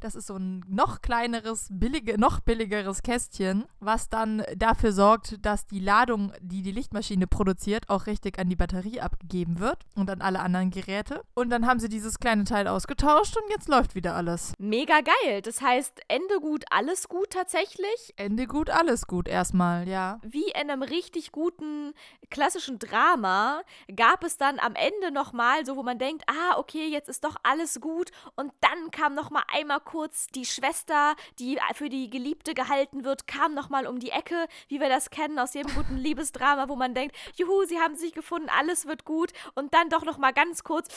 [0.00, 5.66] Das ist so ein noch kleineres, billige, noch billigeres Kästchen, was dann dafür sorgt, dass
[5.66, 10.20] die Ladung, die die Lichtmaschine produziert, auch richtig an die Batterie abgegeben wird und an
[10.20, 11.22] alle anderen Geräte.
[11.34, 14.52] Und dann haben sie dieses kleine Teil ausgetauscht und jetzt läuft wieder alles.
[14.58, 15.42] Mega geil.
[15.42, 18.14] Das heißt, Ende gut, alles gut tatsächlich.
[18.16, 20.20] Ende gut, alles gut erstmal, ja.
[20.22, 21.92] Wie in einem richtig guten
[22.30, 23.62] klassischen Drama
[23.94, 27.36] gab es dann am Ende nochmal so, wo man denkt, ah, okay, jetzt ist doch
[27.42, 28.10] alles gut.
[28.34, 33.54] Und dann kam nochmal einmal kurz die Schwester, die für die Geliebte gehalten wird, kam
[33.54, 37.16] nochmal um die Ecke, wie wir das kennen aus jedem guten Liebesdrama, wo man denkt,
[37.36, 39.32] juhu, sie haben sich gefunden, alles wird gut.
[39.54, 40.88] Und dann doch nochmal ganz kurz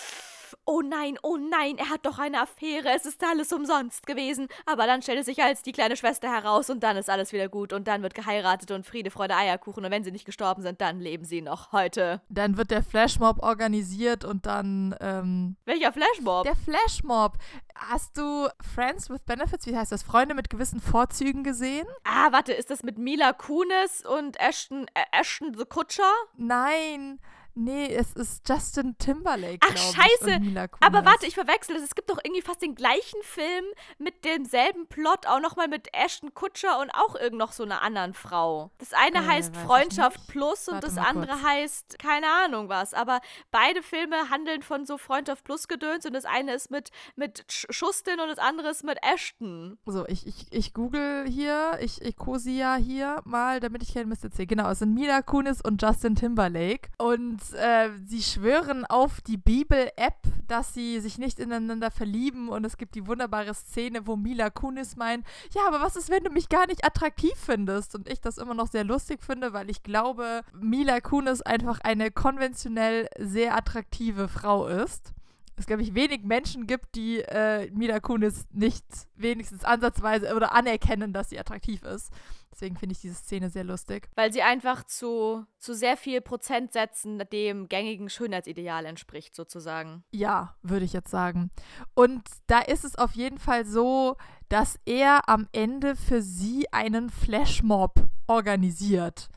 [0.65, 4.47] oh nein, oh nein, er hat doch eine Affäre, es ist alles umsonst gewesen.
[4.65, 7.49] Aber dann stellt es sich als die kleine Schwester heraus und dann ist alles wieder
[7.49, 9.85] gut und dann wird geheiratet und Friede, Freude, Eierkuchen.
[9.85, 12.21] Und wenn sie nicht gestorben sind, dann leben sie noch heute.
[12.29, 14.95] Dann wird der Flashmob organisiert und dann.
[14.99, 16.43] Ähm, Welcher Flashmob?
[16.43, 17.37] Der Flashmob.
[17.75, 20.03] Hast du Friends with Benefits, wie heißt das?
[20.03, 21.87] Freunde mit gewissen Vorzügen gesehen?
[22.03, 26.11] Ah, warte, ist das mit Mila Kunis und Ashton, äh, Ashton the Kutscher?
[26.35, 27.19] Nein.
[27.55, 29.59] Nee, es ist Justin Timberlake.
[29.61, 30.41] Ach, scheiße.
[30.81, 31.83] Aber warte, ich verwechsel es.
[31.83, 33.65] Es gibt doch irgendwie fast den gleichen Film
[33.97, 38.13] mit demselben Plot, auch nochmal mit Ashton Kutscher und auch irgend noch so einer anderen
[38.13, 38.71] Frau.
[38.77, 41.43] Das eine äh, heißt Freundschaft Plus und warte das andere kurz.
[41.43, 42.93] heißt keine Ahnung was.
[42.93, 43.19] Aber
[43.51, 48.19] beide Filme handeln von so Freundschaft Plus Gedöns und das eine ist mit, mit Schustin
[48.19, 49.77] und das andere ist mit Ashton.
[49.85, 54.23] So, ich, ich, ich google hier, ich, ich ja hier mal, damit ich keinen Mist
[54.23, 54.47] erzähle.
[54.47, 56.89] Genau, es sind Mila Kunis und Justin Timberlake.
[56.97, 62.77] Und äh, sie schwören auf die Bibel-App, dass sie sich nicht ineinander verlieben und es
[62.77, 66.49] gibt die wunderbare Szene, wo Mila Kunis meint, ja, aber was ist, wenn du mich
[66.49, 67.95] gar nicht attraktiv findest?
[67.95, 72.11] Und ich das immer noch sehr lustig finde, weil ich glaube, Mila Kunis einfach eine
[72.11, 75.13] konventionell sehr attraktive Frau ist
[75.59, 81.13] es, glaube ich, wenig Menschen gibt, die äh, Mila Kunis nicht wenigstens ansatzweise oder anerkennen,
[81.13, 82.11] dass sie attraktiv ist.
[82.51, 84.09] Deswegen finde ich diese Szene sehr lustig.
[84.15, 90.03] Weil sie einfach zu, zu sehr viel Prozentsätzen dem gängigen Schönheitsideal entspricht, sozusagen.
[90.11, 91.51] Ja, würde ich jetzt sagen.
[91.93, 94.17] Und da ist es auf jeden Fall so,
[94.49, 99.29] dass er am Ende für sie einen Flashmob organisiert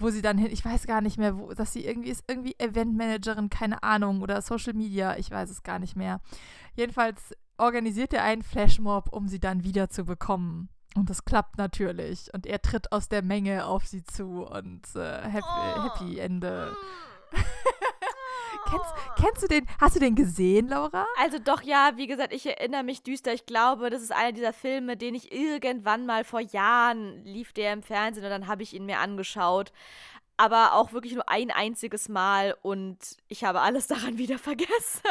[0.00, 2.54] wo sie dann hin, ich weiß gar nicht mehr, wo, dass sie irgendwie ist, irgendwie
[2.58, 6.20] Eventmanagerin, keine Ahnung, oder Social Media, ich weiß es gar nicht mehr.
[6.74, 10.70] Jedenfalls organisiert er einen Flashmob, um sie dann wieder zu bekommen.
[10.96, 12.32] Und das klappt natürlich.
[12.34, 15.82] Und er tritt aus der Menge auf sie zu und äh, happy, oh.
[15.84, 16.74] happy Ende.
[18.70, 19.66] Kennst, kennst, du den?
[19.80, 21.06] Hast du den gesehen, Laura?
[21.18, 23.32] Also doch, ja, wie gesagt, ich erinnere mich düster.
[23.32, 27.72] Ich glaube, das ist einer dieser Filme, den ich irgendwann mal vor Jahren lief der
[27.72, 29.72] im Fernsehen und dann habe ich ihn mir angeschaut.
[30.36, 35.02] Aber auch wirklich nur ein einziges Mal und ich habe alles daran wieder vergessen.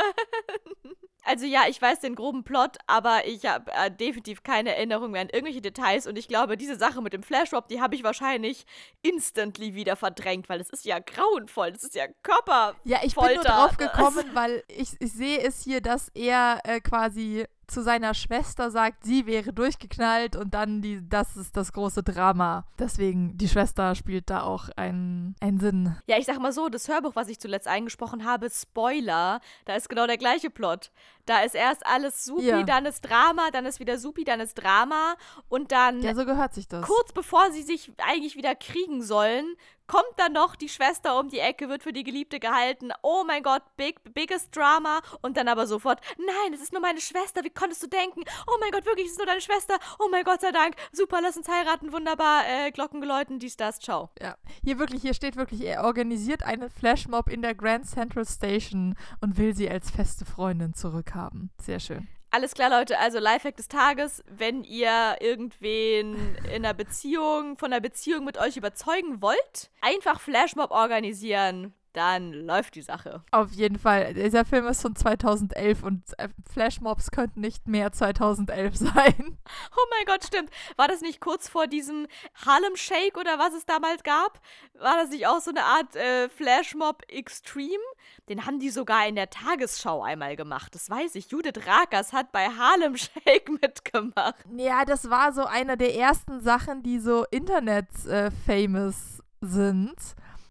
[1.30, 5.22] Also ja, ich weiß den groben Plot, aber ich habe äh, definitiv keine Erinnerung mehr
[5.22, 8.66] an irgendwelche Details und ich glaube, diese Sache mit dem Flashmob, die habe ich wahrscheinlich
[9.04, 12.74] instantly wieder verdrängt, weil das ist ja grauenvoll, das ist ja Körper.
[12.84, 16.80] Ja, ich bin nur drauf gekommen, weil ich, ich sehe es hier, dass er äh,
[16.80, 22.04] quasi zu seiner Schwester sagt, sie wäre durchgeknallt und dann die, das ist das große
[22.04, 22.66] Drama.
[22.78, 25.96] Deswegen, die Schwester spielt da auch einen, einen Sinn.
[26.08, 29.90] Ja, ich sag mal so, das Hörbuch, was ich zuletzt eingesprochen habe, Spoiler, da ist
[29.90, 30.92] genau der gleiche Plot.
[31.30, 32.64] Da ist erst alles supi, ja.
[32.64, 35.16] dann ist Drama, dann ist wieder supi, dann ist Drama
[35.48, 36.02] und dann.
[36.02, 36.84] Ja, so gehört sich das.
[36.84, 39.56] Kurz bevor sie sich eigentlich wieder kriegen sollen,
[39.90, 42.92] kommt dann noch die Schwester um die Ecke, wird für die Geliebte gehalten.
[43.02, 45.02] Oh mein Gott, big, biggest Drama.
[45.22, 48.22] Und dann aber sofort, nein, es ist nur meine Schwester, wie konntest du denken?
[48.48, 49.78] Oh mein Gott, wirklich, es ist nur deine Schwester.
[50.00, 53.80] Oh mein Gott sei Dank, super, lass uns heiraten, wunderbar, äh, Glocken geläuten, dies, das,
[53.80, 54.12] ciao.
[54.22, 58.96] Ja, hier wirklich, hier steht wirklich, er organisiert einen Flashmob in der Grand Central Station
[59.22, 61.19] und will sie als feste Freundin zurückhaben.
[61.62, 62.08] Sehr schön.
[62.32, 63.00] Alles klar, Leute.
[63.00, 68.56] Also Lifehack des Tages, wenn ihr irgendwen in einer Beziehung, von einer Beziehung mit euch
[68.56, 71.74] überzeugen wollt, einfach Flashmob organisieren.
[71.94, 73.24] Dann läuft die Sache.
[73.32, 74.14] Auf jeden Fall.
[74.14, 79.38] Dieser Film ist von 2011 und äh, Flashmobs könnten nicht mehr 2011 sein.
[79.72, 80.50] Oh mein Gott, stimmt.
[80.78, 82.08] War das nicht kurz vor diesem
[82.46, 84.40] Harlem Shake oder was es damals gab?
[84.80, 87.84] War das nicht auch so eine Art äh, Flashmob Extreme?
[88.30, 90.76] Den haben die sogar in der Tagesschau einmal gemacht.
[90.76, 91.32] Das weiß ich.
[91.32, 94.46] Judith Rakers hat bei Harlem Shake mitgemacht.
[94.56, 99.96] Ja, das war so einer der ersten Sachen, die so Internet-famous äh, sind.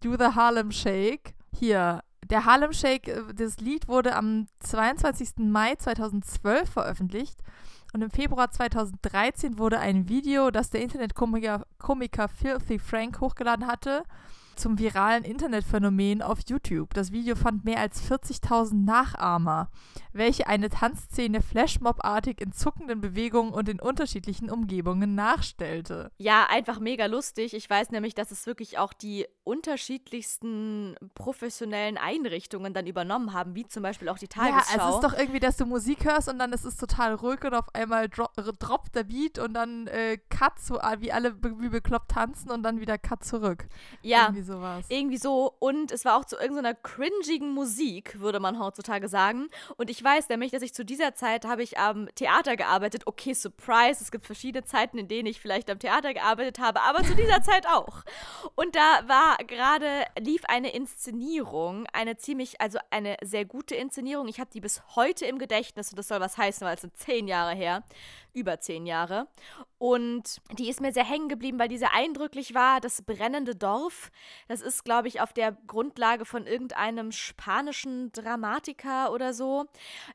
[0.01, 1.35] Do the Harlem Shake.
[1.51, 5.37] Hier, der Harlem Shake, äh, das Lied wurde am 22.
[5.37, 7.39] Mai 2012 veröffentlicht
[7.93, 14.03] und im Februar 2013 wurde ein Video, das der Internetkomiker Komiker Filthy Frank hochgeladen hatte,
[14.59, 16.93] zum viralen Internetphänomen auf YouTube.
[16.93, 19.71] Das Video fand mehr als 40.000 Nachahmer,
[20.11, 26.11] welche eine Tanzszene Flashmob-artig in zuckenden Bewegungen und in unterschiedlichen Umgebungen nachstellte.
[26.17, 27.53] Ja, einfach mega lustig.
[27.53, 33.65] Ich weiß nämlich, dass es wirklich auch die unterschiedlichsten professionellen Einrichtungen dann übernommen haben, wie
[33.65, 34.77] zum Beispiel auch die Tagesschau.
[34.77, 37.43] Ja, es ist doch irgendwie, dass du Musik hörst und dann ist es total ruhig
[37.43, 41.69] und auf einmal dro droppt der Beat und dann äh, Cut, so wie alle wie
[41.69, 43.67] bekloppt tanzen und dann wieder Cut zurück.
[44.01, 44.85] Ja, irgendwie sowas.
[44.89, 45.53] Irgendwie so.
[45.59, 49.47] Und es war auch zu irgendeiner cringigen Musik, würde man heutzutage sagen.
[49.77, 53.03] Und ich weiß nämlich, dass ich zu dieser Zeit habe ich am Theater gearbeitet.
[53.05, 54.01] Okay, Surprise.
[54.01, 57.41] Es gibt verschiedene Zeiten, in denen ich vielleicht am Theater gearbeitet habe, aber zu dieser
[57.41, 58.03] Zeit auch.
[58.55, 64.27] Und da war gerade, lief eine Inszenierung, eine ziemlich, also eine sehr gute Inszenierung.
[64.27, 66.97] Ich habe die bis heute im Gedächtnis und das soll was heißen, weil es sind
[66.97, 67.83] zehn Jahre her
[68.33, 69.27] über zehn Jahre.
[69.77, 72.81] Und die ist mir sehr hängen geblieben, weil die sehr eindrücklich war.
[72.81, 74.11] Das brennende Dorf,
[74.49, 79.65] das ist, glaube ich, auf der Grundlage von irgendeinem spanischen Dramatiker oder so.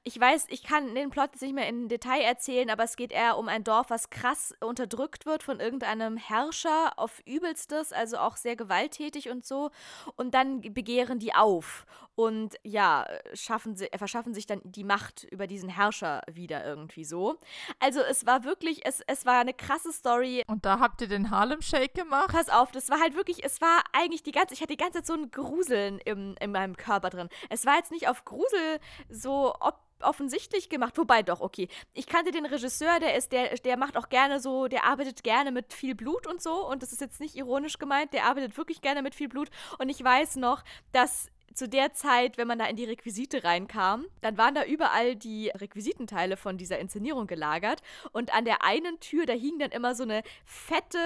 [0.02, 3.10] Ich weiß, ich kann den Plot jetzt nicht mehr in Detail erzählen, aber es geht
[3.10, 8.36] eher um ein Dorf, was krass unterdrückt wird von irgendeinem Herrscher auf übelstes, also auch
[8.36, 9.70] sehr gewalttätig und so.
[10.16, 15.46] Und dann begehren die auf und ja, schaffen sie, verschaffen sich dann die Macht über
[15.46, 17.38] diesen Herrscher wieder irgendwie so.
[17.80, 20.42] Also es war wirklich, es, es war eine krasse Story.
[20.46, 22.28] Und da habt ihr den Harlem Shake gemacht?
[22.32, 24.98] Pass auf, das war halt wirklich, es war eigentlich die ganze, ich hatte die ganze
[24.98, 27.28] Zeit so ein Gruseln im, in meinem Körper drin.
[27.50, 30.96] Es war jetzt nicht auf Grusel so ob offensichtlich gemacht.
[30.98, 31.68] Wobei doch, okay.
[31.92, 35.50] Ich kannte den Regisseur, der ist, der, der macht auch gerne so, der arbeitet gerne
[35.50, 36.68] mit viel Blut und so.
[36.68, 39.48] Und das ist jetzt nicht ironisch gemeint, der arbeitet wirklich gerne mit viel Blut.
[39.78, 40.62] Und ich weiß noch,
[40.92, 45.16] dass zu der Zeit, wenn man da in die Requisite reinkam, dann waren da überall
[45.16, 47.80] die Requisitenteile von dieser Inszenierung gelagert.
[48.12, 50.98] Und an der einen Tür, da hing dann immer so eine fette,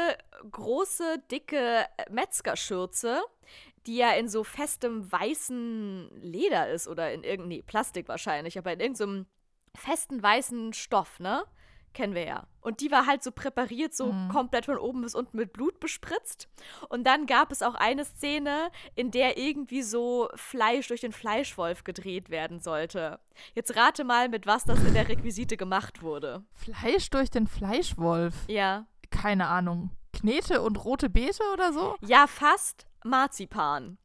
[0.51, 3.23] große, dicke Metzgerschürze
[3.87, 8.75] die ja in so festem weißen Leder ist oder in irgendeinem, nee, Plastik wahrscheinlich, aber
[8.75, 9.27] in irgendeinem
[9.75, 11.45] festen weißen Stoff, ne?
[11.95, 12.47] Kennen wir ja.
[12.61, 14.29] Und die war halt so präpariert, so mhm.
[14.29, 16.49] komplett von oben bis unten mit Blut bespritzt.
[16.89, 21.85] Und dann gab es auch eine Szene, in der irgendwie so Fleisch durch den Fleischwolf
[21.85, 23.21] gedreht werden sollte.
[23.55, 26.45] Jetzt rate mal, mit was das in der Requisite gemacht wurde.
[26.53, 28.35] Fleisch durch den Fleischwolf?
[28.49, 28.87] Ja.
[29.11, 29.91] Keine Ahnung.
[30.13, 31.97] Knete und rote Beete oder so?
[32.01, 33.99] Ja, fast Marzipan.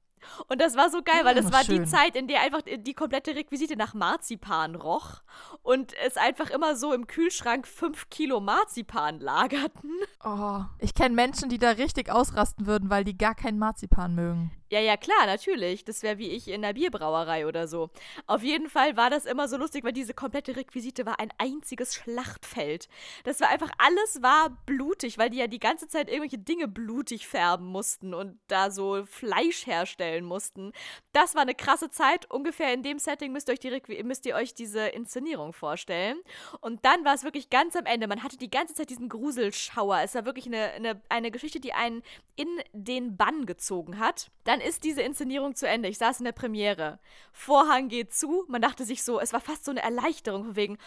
[0.48, 1.84] Und das war so geil, weil das war schön.
[1.84, 5.22] die Zeit, in der einfach die komplette Requisite nach Marzipan roch
[5.62, 9.92] und es einfach immer so im Kühlschrank fünf Kilo Marzipan lagerten.
[10.24, 14.52] Oh, ich kenne Menschen, die da richtig ausrasten würden, weil die gar kein Marzipan mögen.
[14.74, 15.86] Ja, ja, klar, natürlich.
[15.86, 17.92] Das wäre wie ich in der Bierbrauerei oder so.
[18.26, 21.94] Auf jeden Fall war das immer so lustig, weil diese komplette Requisite war ein einziges
[21.94, 22.88] Schlachtfeld.
[23.24, 27.28] Das war einfach, alles war blutig, weil die ja die ganze Zeit irgendwelche Dinge blutig
[27.28, 30.72] färben mussten und da so Fleisch herstellen mussten.
[31.12, 32.30] Das war eine krasse Zeit.
[32.30, 36.18] Ungefähr in dem Setting müsst ihr euch, die, müsst ihr euch diese Inszenierung vorstellen.
[36.62, 38.08] Und dann war es wirklich ganz am Ende.
[38.08, 40.00] Man hatte die ganze Zeit diesen Gruselschauer.
[40.04, 42.04] Es war wirklich eine, eine, eine Geschichte, die einen
[42.36, 44.32] in den Bann gezogen hat.
[44.44, 45.90] Dann ist diese Inszenierung zu Ende.
[45.90, 47.00] Ich saß in der Premiere.
[47.32, 48.46] Vorhang geht zu.
[48.48, 50.78] Man dachte sich so, es war fast so eine Erleichterung von wegen,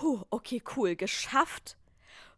[0.00, 1.76] huh, okay, cool, geschafft.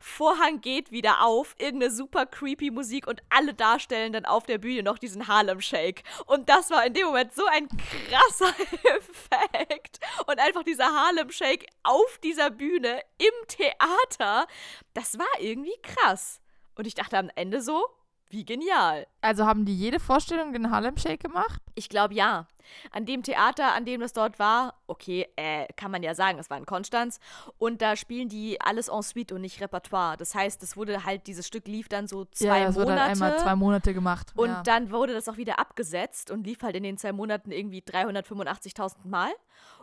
[0.03, 4.83] Vorhang geht wieder auf, irgendeine super creepy Musik und alle darstellen dann auf der Bühne
[4.83, 6.03] noch diesen Harlem Shake.
[6.27, 8.53] Und das war in dem Moment so ein krasser
[8.97, 10.01] Effekt.
[10.27, 14.47] Und einfach dieser Harlem Shake auf dieser Bühne im Theater,
[14.93, 16.41] das war irgendwie krass.
[16.75, 17.87] Und ich dachte am Ende so,
[18.29, 19.07] wie genial.
[19.21, 21.61] Also haben die jede Vorstellung den Harlem Shake gemacht?
[21.75, 22.49] Ich glaube ja.
[22.91, 26.51] An dem Theater, an dem das dort war, okay, äh, kann man ja sagen, es
[26.51, 27.21] war in Konstanz.
[27.59, 30.17] Und da spielen die alles en suite und nicht Repertoire.
[30.17, 32.91] Das heißt, es wurde halt, dieses Stück lief dann so zwei ja, es Monate.
[32.91, 34.33] wurde halt einmal zwei Monate gemacht.
[34.37, 34.63] Und ja.
[34.63, 38.97] dann wurde das auch wieder abgesetzt und lief halt in den zwei Monaten irgendwie 385.000
[39.05, 39.31] Mal.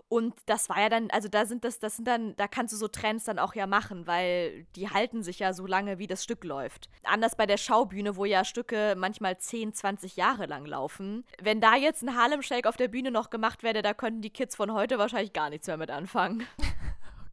[0.10, 2.78] Und das war ja dann, also da sind das, das sind dann, da kannst du
[2.78, 6.24] so Trends dann auch ja machen, weil die halten sich ja so lange, wie das
[6.24, 6.89] Stück läuft.
[7.04, 11.26] Anders bei der Schaubühne, wo ja Stücke manchmal 10, 20 Jahre lang laufen.
[11.39, 14.32] Wenn da jetzt ein Harlem Shake auf der Bühne noch gemacht werde, da könnten die
[14.32, 16.43] Kids von heute wahrscheinlich gar nichts mehr mit anfangen.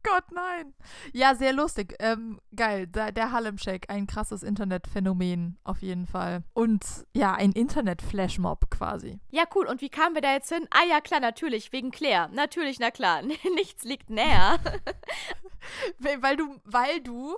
[0.07, 0.73] Gott, nein.
[1.13, 1.95] Ja, sehr lustig.
[1.99, 2.87] Ähm, geil.
[2.87, 6.43] Da, der Harlem Shake, ein krasses Internetphänomen auf jeden Fall.
[6.53, 9.19] Und ja, ein Internet-Flashmob quasi.
[9.31, 9.67] Ja, cool.
[9.67, 10.67] Und wie kamen wir da jetzt hin?
[10.71, 12.29] Ah ja, klar, natürlich, wegen Claire.
[12.31, 13.21] Natürlich, na klar.
[13.55, 14.59] Nichts liegt näher.
[15.99, 17.35] weil du, weil du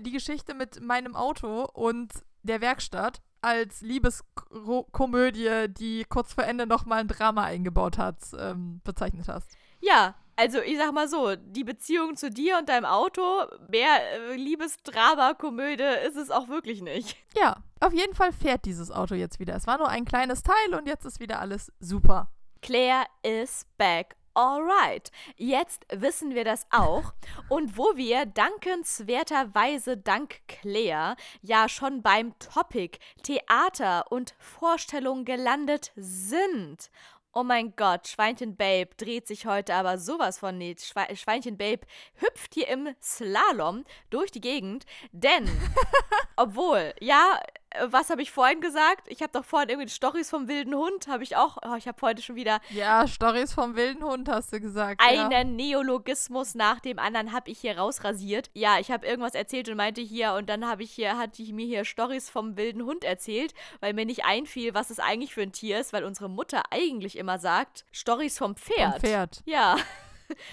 [0.00, 7.00] die Geschichte mit meinem Auto und der Werkstatt als Liebeskomödie, die kurz vor Ende nochmal
[7.00, 9.56] ein Drama eingebaut hat, ähm, bezeichnet hast.
[9.80, 13.22] Ja, also ich sag mal so, die Beziehung zu dir und deinem Auto,
[13.68, 17.16] mehr äh, Liebesdrama-Komödie ist es auch wirklich nicht.
[17.36, 19.54] Ja, auf jeden Fall fährt dieses Auto jetzt wieder.
[19.54, 22.28] Es war nur ein kleines Teil und jetzt ist wieder alles super.
[22.60, 24.16] Claire is back.
[24.34, 27.12] Alright, jetzt wissen wir das auch.
[27.50, 36.90] Und wo wir dankenswerterweise dank Claire ja schon beim Topic Theater und Vorstellung gelandet sind
[37.34, 40.82] Oh mein Gott, Schweinchen Babe dreht sich heute aber sowas von nicht.
[41.14, 45.48] Schweinchen Babe hüpft hier im Slalom durch die Gegend, denn
[46.36, 47.40] obwohl, ja,
[47.86, 49.08] was habe ich vorhin gesagt?
[49.08, 51.58] Ich habe doch vorhin irgendwie Stories vom wilden Hund, habe ich auch.
[51.64, 52.60] Oh, ich habe heute schon wieder.
[52.70, 55.00] Ja, Stories vom wilden Hund hast du gesagt.
[55.04, 55.44] Einen ja.
[55.44, 58.50] Neologismus nach dem anderen habe ich hier rausrasiert.
[58.54, 61.52] Ja, ich habe irgendwas erzählt und meinte hier und dann habe ich hier hatte ich
[61.52, 65.42] mir hier Stories vom wilden Hund erzählt, weil mir nicht einfiel, was es eigentlich für
[65.42, 68.92] ein Tier ist, weil unsere Mutter eigentlich immer sagt Stories vom Pferd.
[68.92, 69.42] Vom Pferd.
[69.44, 69.76] Ja.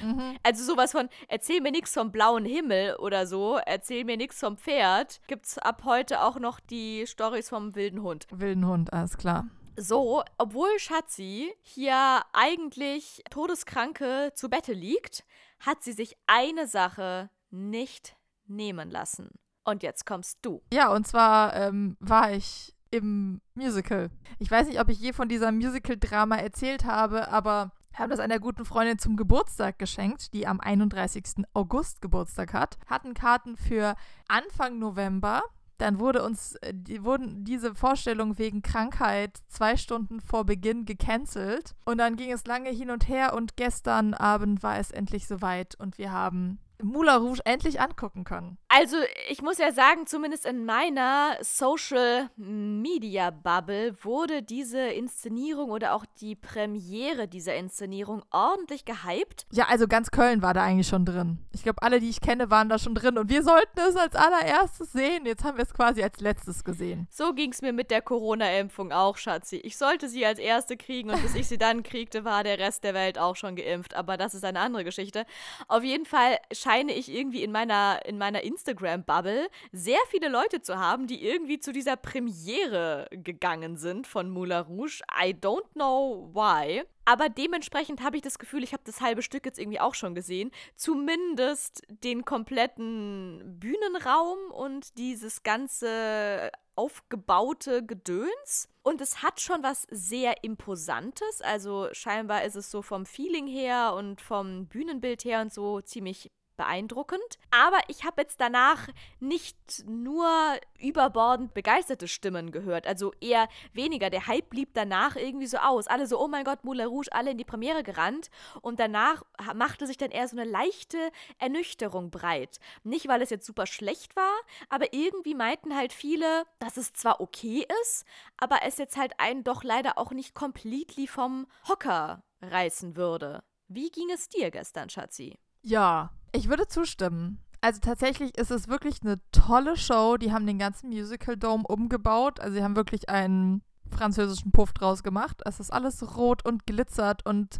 [0.01, 0.37] Mhm.
[0.43, 4.57] Also sowas von, erzähl mir nichts vom blauen Himmel oder so, erzähl mir nichts vom
[4.57, 8.25] Pferd, gibt's ab heute auch noch die Stories vom wilden Hund.
[8.31, 9.47] Wilden Hund, alles klar.
[9.75, 15.23] So, obwohl Schatzi hier eigentlich todeskranke zu Bette liegt,
[15.59, 18.15] hat sie sich eine Sache nicht
[18.47, 19.29] nehmen lassen.
[19.63, 20.61] Und jetzt kommst du.
[20.73, 24.09] Ja, und zwar ähm, war ich im Musical.
[24.39, 28.39] Ich weiß nicht, ob ich je von dieser Musical-Drama erzählt habe, aber haben das einer
[28.39, 31.45] guten Freundin zum Geburtstag geschenkt, die am 31.
[31.53, 33.95] August Geburtstag hat, hatten Karten für
[34.27, 35.41] Anfang November.
[35.77, 41.75] Dann wurde uns, äh, die, wurden diese Vorstellungen wegen Krankheit zwei Stunden vor Beginn gecancelt.
[41.85, 45.75] Und dann ging es lange hin und her und gestern Abend war es endlich soweit
[45.75, 48.57] und wir haben Moulin Rouge endlich angucken können.
[48.79, 48.95] Also,
[49.27, 56.05] ich muss ja sagen, zumindest in meiner Social Media Bubble wurde diese Inszenierung oder auch
[56.21, 59.47] die Premiere dieser Inszenierung ordentlich gehypt.
[59.51, 61.39] Ja, also ganz Köln war da eigentlich schon drin.
[61.51, 64.15] Ich glaube, alle, die ich kenne, waren da schon drin und wir sollten es als
[64.15, 65.25] allererstes sehen.
[65.25, 67.09] Jetzt haben wir es quasi als letztes gesehen.
[67.11, 69.57] So ging es mir mit der Corona-Impfung auch, Schatzi.
[69.57, 72.85] Ich sollte sie als erste kriegen und bis ich sie dann kriegte, war der Rest
[72.85, 73.93] der Welt auch schon geimpft.
[73.93, 75.25] Aber das ist eine andere Geschichte.
[75.67, 80.77] Auf jeden Fall scheine ich irgendwie in meiner, in meiner Instagram-Bubble sehr viele Leute zu
[80.77, 85.01] haben, die irgendwie zu dieser Premiere gegangen sind von Moulin Rouge.
[85.11, 86.83] I don't know why.
[87.05, 90.13] Aber dementsprechend habe ich das Gefühl, ich habe das halbe Stück jetzt irgendwie auch schon
[90.13, 90.51] gesehen.
[90.75, 98.69] Zumindest den kompletten Bühnenraum und dieses ganze aufgebaute Gedöns.
[98.83, 101.41] Und es hat schon was sehr Imposantes.
[101.41, 106.31] Also scheinbar ist es so vom Feeling her und vom Bühnenbild her und so ziemlich
[106.59, 107.39] beeindruckend.
[107.51, 108.89] Aber ich habe jetzt danach
[109.21, 110.29] nicht nur
[110.77, 112.85] überbordend begeisterte Stimmen gehört.
[112.85, 114.09] Also eher weniger.
[114.09, 115.87] Der Hype blieb danach irgendwie so aus.
[115.87, 118.29] Alle so, oh mein Gott, Moulin Rouge, alle in die Premiere gerannt.
[118.61, 119.23] Und danach
[119.55, 120.97] machte sich dann eher so eine leichte
[121.37, 122.59] Ernüchterung breit.
[122.83, 124.35] Nicht, weil es jetzt super schlecht war,
[124.67, 128.03] aber irgendwie meinten halt viele, dass es zwar okay ist,
[128.35, 133.43] aber es jetzt halt einen doch leider auch nicht completely vom Hocker reißen würde.
[133.69, 135.37] Wie ging es dir gestern, Schatzi?
[135.61, 137.39] Ja, ich würde zustimmen.
[137.61, 140.17] Also tatsächlich ist es wirklich eine tolle Show.
[140.17, 142.39] Die haben den ganzen Musical Dome umgebaut.
[142.39, 145.41] Also sie haben wirklich einen französischen Puff draus gemacht.
[145.45, 147.57] Es ist alles rot und glitzert und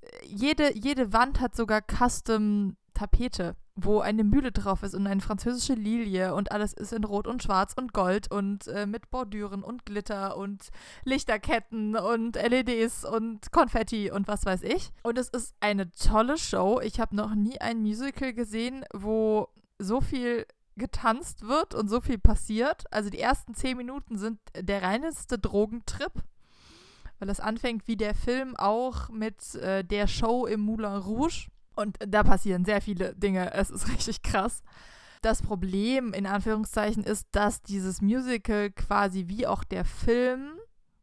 [0.00, 5.20] äh, jede, jede Wand hat sogar Custom Tapete wo eine Mühle drauf ist und eine
[5.20, 9.62] französische Lilie und alles ist in Rot und Schwarz und Gold und äh, mit Bordüren
[9.62, 10.70] und Glitter und
[11.04, 14.90] Lichterketten und LEDs und Konfetti und was weiß ich.
[15.02, 16.80] Und es ist eine tolle Show.
[16.82, 22.18] Ich habe noch nie ein Musical gesehen, wo so viel getanzt wird und so viel
[22.18, 22.84] passiert.
[22.90, 26.12] Also die ersten zehn Minuten sind der reineste Drogentrip.
[27.18, 31.48] weil es anfängt wie der Film auch mit äh, der Show im Moulin Rouge.
[31.76, 33.52] Und da passieren sehr viele Dinge.
[33.52, 34.62] Es ist richtig krass.
[35.22, 40.52] Das Problem in Anführungszeichen ist, dass dieses Musical quasi wie auch der Film,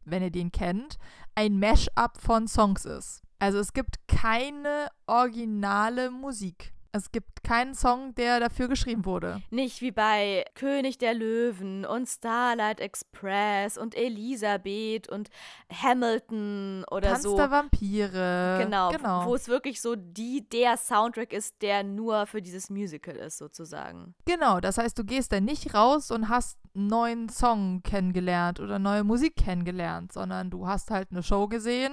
[0.04, 0.98] wenn ihr den kennt,
[1.34, 3.22] ein Mash-up von Songs ist.
[3.38, 6.73] Also es gibt keine originale Musik.
[6.96, 9.42] Es gibt keinen Song, der dafür geschrieben wurde.
[9.50, 15.28] Nicht wie bei König der Löwen und Starlight Express und Elisabeth und
[15.72, 17.36] Hamilton oder Tanz so.
[17.36, 18.60] der Vampire.
[18.62, 19.26] Genau, genau.
[19.26, 24.14] wo es wirklich so die, der Soundtrack ist, der nur für dieses Musical ist, sozusagen.
[24.24, 28.78] Genau, das heißt, du gehst dann nicht raus und hast einen neuen Song kennengelernt oder
[28.78, 31.92] neue Musik kennengelernt, sondern du hast halt eine Show gesehen,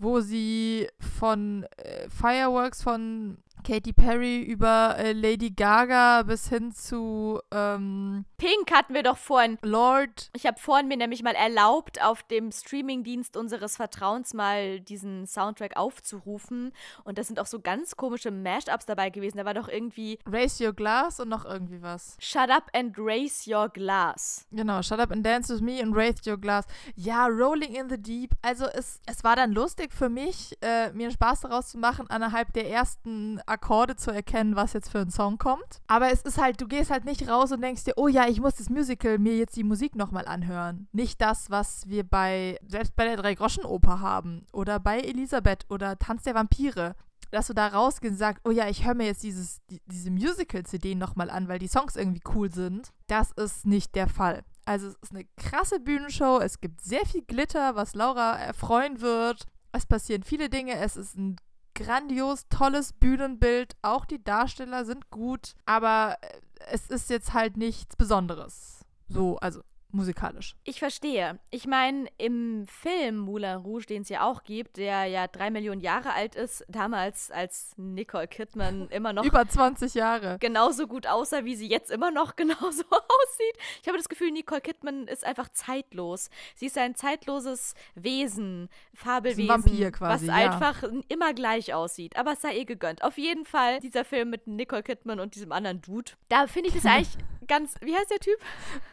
[0.00, 7.40] wo sie von äh, Fireworks von Katy Perry über äh, Lady Gaga bis hin zu
[7.50, 9.58] ähm, Pink hatten wir doch vorhin.
[9.62, 10.30] Lord.
[10.34, 15.76] Ich habe vorhin mir nämlich mal erlaubt, auf dem Streamingdienst unseres Vertrauens mal diesen Soundtrack
[15.76, 16.72] aufzurufen.
[17.04, 19.36] Und da sind auch so ganz komische Mashups dabei gewesen.
[19.36, 22.16] Da war doch irgendwie Raise Your Glass und noch irgendwie was.
[22.18, 24.46] Shut Up and Raise Your Glass.
[24.50, 26.64] Genau, Shut Up and Dance With Me and Raise Your Glass.
[26.96, 28.32] Ja, Rolling in the Deep.
[28.42, 32.52] Also es, es war dann lustig für mich, äh, mir Spaß daraus zu machen, annerhalb
[32.54, 35.80] der ersten Akkorde zu erkennen, was jetzt für ein Song kommt.
[35.86, 38.40] Aber es ist halt, du gehst halt nicht raus und denkst dir, oh ja, ich
[38.40, 40.88] muss das Musical mir jetzt die Musik nochmal anhören.
[40.92, 46.22] Nicht das, was wir bei, selbst bei der Drei-Groschen-Oper haben oder bei Elisabeth oder Tanz
[46.22, 46.94] der Vampire.
[47.32, 50.10] Dass du da rausgehst und sagst, oh ja, ich höre mir jetzt dieses, die, diese
[50.10, 52.90] Musical-CD nochmal an, weil die Songs irgendwie cool sind.
[53.06, 54.42] Das ist nicht der Fall.
[54.64, 59.46] Also es ist eine krasse Bühnenshow, es gibt sehr viel Glitter, was Laura erfreuen wird.
[59.72, 61.36] Es passieren viele Dinge, es ist ein
[61.80, 63.74] grandios, tolles Bühnenbild.
[63.82, 68.84] Auch die Darsteller sind gut, aber äh, es ist jetzt halt nichts Besonderes.
[69.08, 69.62] So, also
[69.94, 70.56] musikalisch.
[70.64, 71.38] Ich verstehe.
[71.50, 75.80] Ich meine, im Film Moulin Rouge, den es ja auch gibt, der ja drei Millionen
[75.80, 80.38] Jahre alt ist, damals als Nicole Kidman immer noch Über 20 Jahre.
[80.40, 83.56] genauso gut aussah, wie sie jetzt immer noch genauso aussieht.
[83.82, 86.30] Ich habe das Gefühl, Nicole Kidman ist einfach zeitlos.
[86.54, 90.50] Sie ist ein zeitloses Wesen, Fabelwesen, Vampir quasi, was ja.
[90.50, 92.16] einfach immer gleich aussieht.
[92.16, 93.02] Aber es sei ihr gegönnt.
[93.02, 96.12] Auf jeden Fall dieser Film mit Nicole Kidman und diesem anderen Dude.
[96.28, 97.16] Da finde ich das eigentlich
[97.46, 97.74] ganz.
[97.80, 98.38] Wie heißt der Typ?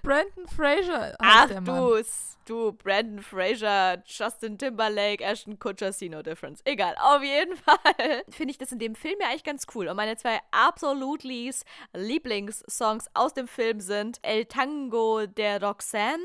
[0.03, 2.03] Brandon Fraser heißt Ach du,
[2.45, 6.61] du, Brandon Fraser, Justin Timberlake, Ashton Kutcher, see no difference.
[6.65, 9.87] Egal, auf jeden Fall finde ich das in dem Film ja eigentlich ganz cool.
[9.87, 11.51] Und meine zwei absolutely
[11.93, 16.23] Lieblingssongs aus dem Film sind El Tango der Roxanne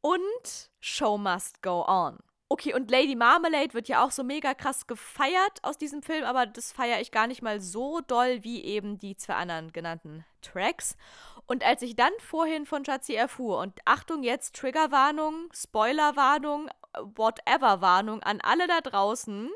[0.00, 2.18] und Show Must Go On.
[2.52, 6.44] Okay, und Lady Marmalade wird ja auch so mega krass gefeiert aus diesem Film, aber
[6.44, 10.98] das feiere ich gar nicht mal so doll wie eben die zwei anderen genannten Tracks.
[11.46, 16.68] Und als ich dann vorhin von Schatzi erfuhr, und Achtung jetzt, Triggerwarnung, Spoilerwarnung,
[17.16, 19.50] Whatever-Warnung an alle da draußen,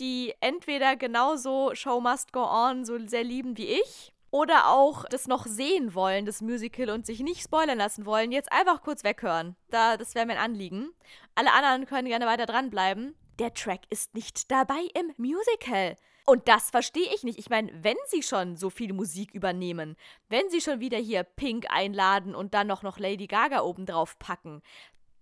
[0.00, 5.28] die entweder genauso Show Must Go On so sehr lieben wie ich oder auch das
[5.28, 9.54] noch sehen wollen, das Musical, und sich nicht spoilern lassen wollen, jetzt einfach kurz weghören.
[9.70, 10.90] Da, das wäre mein Anliegen.
[11.36, 13.14] Alle anderen können gerne weiter dranbleiben.
[13.38, 15.94] Der Track ist nicht dabei im Musical.
[16.26, 17.38] Und das verstehe ich nicht.
[17.38, 19.94] Ich meine, wenn sie schon so viel Musik übernehmen,
[20.28, 24.62] wenn sie schon wieder hier Pink einladen und dann noch, noch Lady Gaga obendrauf packen,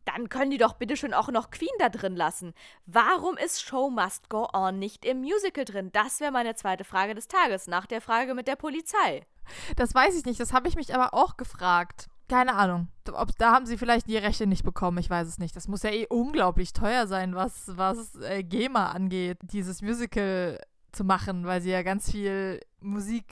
[0.05, 2.55] dann können die doch bitte schön auch noch Queen da drin lassen.
[2.86, 5.90] Warum ist Show Must Go On nicht im Musical drin?
[5.92, 9.26] Das wäre meine zweite Frage des Tages, nach der Frage mit der Polizei.
[9.76, 12.09] Das weiß ich nicht, das habe ich mich aber auch gefragt.
[12.28, 12.88] Keine Ahnung.
[13.12, 15.55] Ob, da haben sie vielleicht die Rechte nicht bekommen, ich weiß es nicht.
[15.55, 20.59] Das muss ja eh unglaublich teuer sein, was, was äh, GEMA angeht, dieses Musical
[20.92, 23.26] zu machen, weil sie ja ganz viel Musik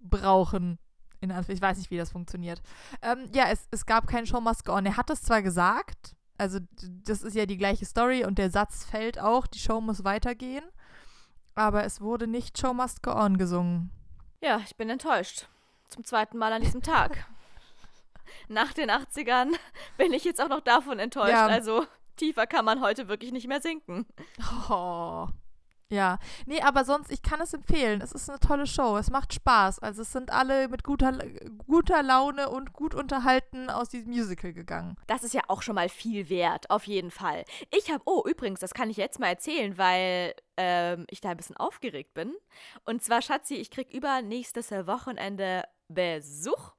[0.00, 0.78] brauchen.
[1.22, 2.60] In Anführungs- ich weiß nicht, wie das funktioniert.
[3.00, 4.84] Ähm, ja, es, es gab keinen Show Must Go On.
[4.84, 6.58] Er hat das zwar gesagt, also
[7.04, 10.64] das ist ja die gleiche Story und der Satz fällt auch, die Show muss weitergehen,
[11.54, 13.90] aber es wurde nicht Show Must Go On gesungen.
[14.42, 15.46] Ja, ich bin enttäuscht.
[15.88, 17.24] Zum zweiten Mal an diesem Tag.
[18.48, 19.52] Nach den 80ern
[19.96, 21.30] bin ich jetzt auch noch davon enttäuscht.
[21.30, 21.46] Ja.
[21.46, 24.06] Also tiefer kann man heute wirklich nicht mehr sinken.
[24.68, 25.28] Oh.
[25.92, 28.00] Ja, nee, aber sonst, ich kann es empfehlen.
[28.00, 28.96] Es ist eine tolle Show.
[28.96, 29.80] Es macht Spaß.
[29.80, 31.12] Also es sind alle mit guter,
[31.66, 34.96] guter Laune und gut unterhalten aus diesem Musical gegangen.
[35.06, 37.44] Das ist ja auch schon mal viel wert, auf jeden Fall.
[37.70, 41.36] Ich habe, oh, übrigens, das kann ich jetzt mal erzählen, weil ähm, ich da ein
[41.36, 42.32] bisschen aufgeregt bin.
[42.86, 46.72] Und zwar, Schatzi, ich krieg übernächstes Wochenende Besuch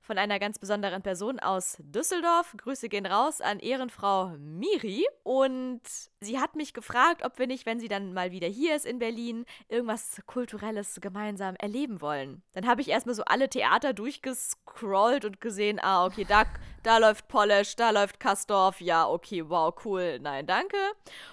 [0.00, 2.54] von einer ganz besonderen Person aus Düsseldorf.
[2.56, 5.06] Grüße gehen raus an Ehrenfrau Miri.
[5.22, 5.82] Und
[6.20, 8.98] sie hat mich gefragt, ob wir nicht, wenn sie dann mal wieder hier ist in
[8.98, 12.42] Berlin, irgendwas Kulturelles gemeinsam erleben wollen.
[12.52, 16.44] Dann habe ich erstmal so alle Theater durchgescrollt und gesehen, ah, okay, da,
[16.82, 20.76] da läuft Polish, da läuft Kastorf, ja, okay, wow, cool, nein, danke.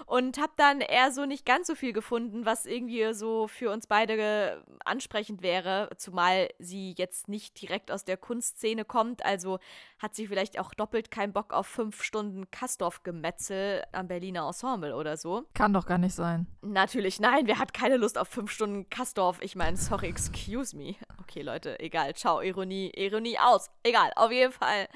[0.06, 3.88] Und habe dann eher so nicht ganz so viel gefunden, was irgendwie so für uns
[3.88, 9.60] beide ansprechend wäre, zumal sie jetzt nicht direkt aus der Kunstszene kommt, also
[9.98, 15.18] hat sie vielleicht auch doppelt keinen Bock auf fünf Stunden Kastorf-Gemetzel am Berliner Ensemble oder
[15.18, 15.44] so.
[15.54, 16.48] Kann doch gar nicht sein.
[16.62, 19.40] Natürlich, nein, wer hat keine Lust auf fünf Stunden Kastorf?
[19.42, 20.96] Ich meine, sorry, excuse me.
[21.22, 23.70] Okay, Leute, egal, ciao, Ironie, Ironie aus.
[23.84, 24.88] Egal, auf jeden Fall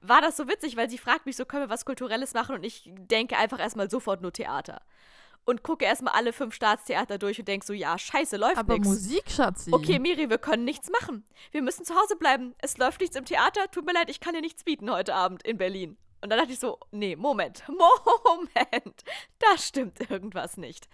[0.00, 2.56] war das so witzig, weil sie fragt mich so, können wir was Kulturelles machen?
[2.56, 4.80] Und ich denke einfach erstmal sofort nur Theater
[5.44, 8.88] und gucke erstmal alle fünf Staatstheater durch und denke so, ja, scheiße, läuft Aber nichts.
[8.88, 9.72] Musik, Schatzi.
[9.72, 11.24] Okay, Miri, wir können nichts machen.
[11.50, 12.54] Wir müssen zu Hause bleiben.
[12.58, 13.70] Es läuft nichts im Theater.
[13.70, 15.96] Tut mir leid, ich kann dir nichts bieten heute Abend in Berlin.
[16.24, 19.04] Und dann dachte ich so, nee, Moment, Moment,
[19.38, 20.88] da stimmt irgendwas nicht.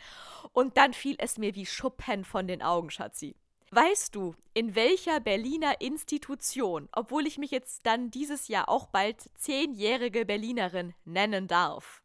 [0.52, 3.36] Und dann fiel es mir wie Schuppen von den Augen, Schatzi.
[3.70, 9.30] Weißt du, in welcher Berliner Institution, obwohl ich mich jetzt dann dieses Jahr auch bald
[9.36, 12.02] zehnjährige Berlinerin nennen darf,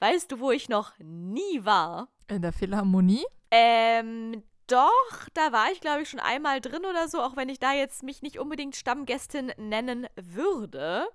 [0.00, 2.08] weißt du, wo ich noch nie war?
[2.28, 3.26] In der Philharmonie?
[3.50, 7.58] Ähm, doch, da war ich, glaube ich, schon einmal drin oder so, auch wenn ich
[7.58, 11.06] da jetzt mich nicht unbedingt Stammgästin nennen würde.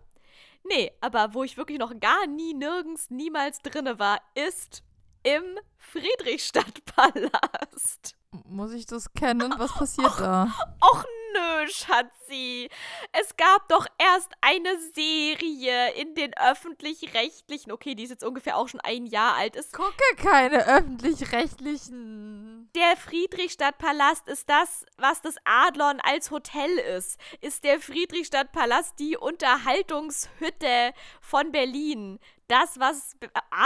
[0.64, 4.84] Nee, aber wo ich wirklich noch gar nie, nirgends, niemals drinne war, ist
[5.24, 8.16] im Friedrichstadtpalast.
[8.45, 9.53] Muss ich das kennen?
[9.57, 10.53] Was passiert da?
[10.82, 12.70] Och nö, Schatzi.
[13.12, 17.72] Es gab doch erst eine Serie in den öffentlich-rechtlichen.
[17.72, 19.55] Okay, die ist jetzt ungefähr auch schon ein Jahr alt.
[19.55, 22.48] Es Gucke keine öffentlich-rechtlichen.
[22.76, 27.20] Der Friedrichstadtpalast ist das, was das Adlon als Hotel ist.
[27.41, 33.15] Ist der Friedrichstadtpalast die Unterhaltungshütte von Berlin das, was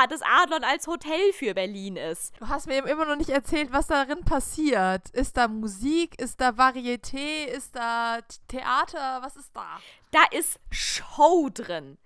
[0.09, 2.33] das Adlon als Hotel für Berlin ist.
[2.39, 5.09] Du hast mir eben immer noch nicht erzählt, was darin passiert.
[5.11, 6.19] Ist da Musik?
[6.19, 7.45] Ist da Varieté?
[7.45, 9.21] Ist da Theater?
[9.21, 9.79] Was ist da?
[10.11, 11.97] Da ist Show drin.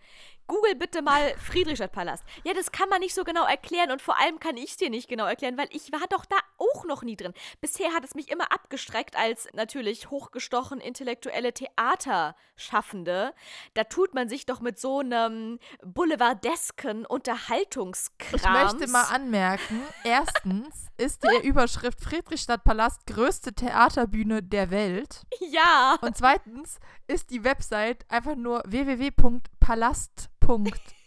[0.47, 2.23] Google bitte mal Friedrichstadtpalast.
[2.43, 4.89] Ja, das kann man nicht so genau erklären und vor allem kann ich es dir
[4.89, 7.33] nicht genau erklären, weil ich war doch da auch noch nie drin.
[7.61, 13.33] Bisher hat es mich immer abgestreckt als natürlich hochgestochen intellektuelle Theaterschaffende.
[13.73, 18.39] Da tut man sich doch mit so einem boulevardesken Unterhaltungskram.
[18.67, 25.25] Ich möchte mal anmerken, erstens ist die Überschrift Friedrichstadtpalast größte Theaterbühne der Welt.
[25.39, 25.97] Ja.
[26.01, 28.63] Und zweitens ist die Website einfach nur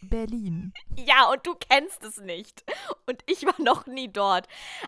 [0.00, 0.72] www.palast.berlin.
[0.96, 2.64] Ja, und du kennst es nicht.
[3.06, 4.46] Und ich war noch nie dort.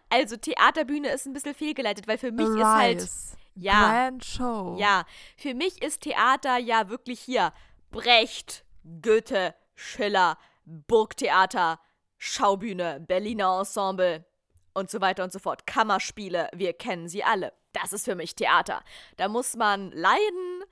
[0.09, 3.05] Also Theaterbühne ist ein bisschen fehlgeleitet, weil für mich Arise.
[3.05, 4.77] ist halt ja, Grand Show.
[4.79, 5.05] ja,
[5.37, 7.53] für mich ist Theater ja wirklich hier
[7.91, 8.65] Brecht,
[9.03, 11.79] Goethe, Schiller, Burgtheater,
[12.19, 14.25] Schaubühne, Berliner Ensemble
[14.75, 15.67] und so weiter und so fort.
[15.67, 17.53] Kammerspiele, wir kennen sie alle.
[17.73, 18.83] Das ist für mich Theater.
[19.17, 20.65] Da muss man leiden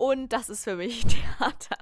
[0.00, 1.02] und das ist für mich
[1.38, 1.76] Theater.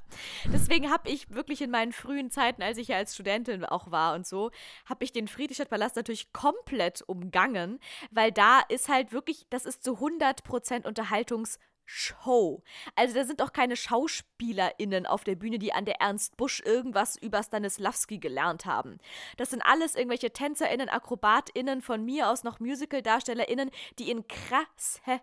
[0.52, 4.14] Deswegen habe ich wirklich in meinen frühen Zeiten, als ich ja als Studentin auch war
[4.16, 4.50] und so,
[4.86, 7.78] habe ich den Friedrichstadtpalast natürlich komplett umgangen,
[8.10, 11.58] weil da ist halt wirklich, das ist zu 100% Unterhaltungs-
[11.90, 12.62] Show.
[12.96, 17.16] Also da sind auch keine SchauspielerInnen auf der Bühne, die an der Ernst Busch irgendwas
[17.16, 18.98] über Stanislavski gelernt haben.
[19.38, 25.18] Das sind alles irgendwelche TänzerInnen, AkrobatInnen, von mir aus noch Musical-DarstellerInnen, die in krassesten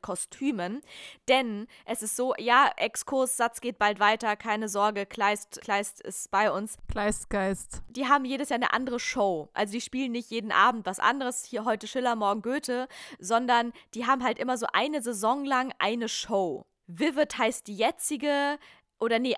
[0.00, 0.82] Kostümen,
[1.28, 6.30] denn es ist so, ja, Exkurs, Satz geht bald weiter, keine Sorge, Kleist, Kleist ist
[6.30, 6.78] bei uns.
[6.88, 7.82] Kleistgeist.
[7.88, 9.48] Die haben jedes Jahr eine andere Show.
[9.52, 12.86] Also die spielen nicht jeden Abend was anderes, hier heute Schiller, morgen Goethe,
[13.18, 16.66] sondern die haben halt immer so eine Saison lang eine Show.
[16.86, 18.58] Vivid heißt die jetzige,
[19.00, 19.36] oder nee,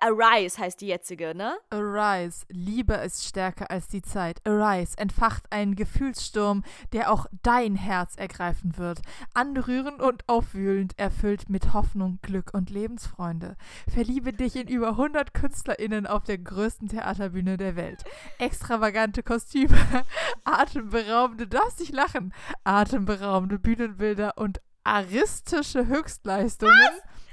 [0.00, 1.56] Arise heißt die jetzige, ne?
[1.70, 4.44] Arise, Liebe ist stärker als die Zeit.
[4.44, 9.00] Arise entfacht einen Gefühlssturm, der auch dein Herz ergreifen wird.
[9.32, 13.56] Anrührend und aufwühlend, erfüllt mit Hoffnung, Glück und Lebensfreunde.
[13.88, 18.02] Verliebe dich in über 100 KünstlerInnen auf der größten Theaterbühne der Welt.
[18.38, 19.78] Extravagante Kostüme,
[20.44, 26.72] atemberaubende, darfst nicht lachen, atemberaubende Bühnenbilder und aristische Höchstleistungen.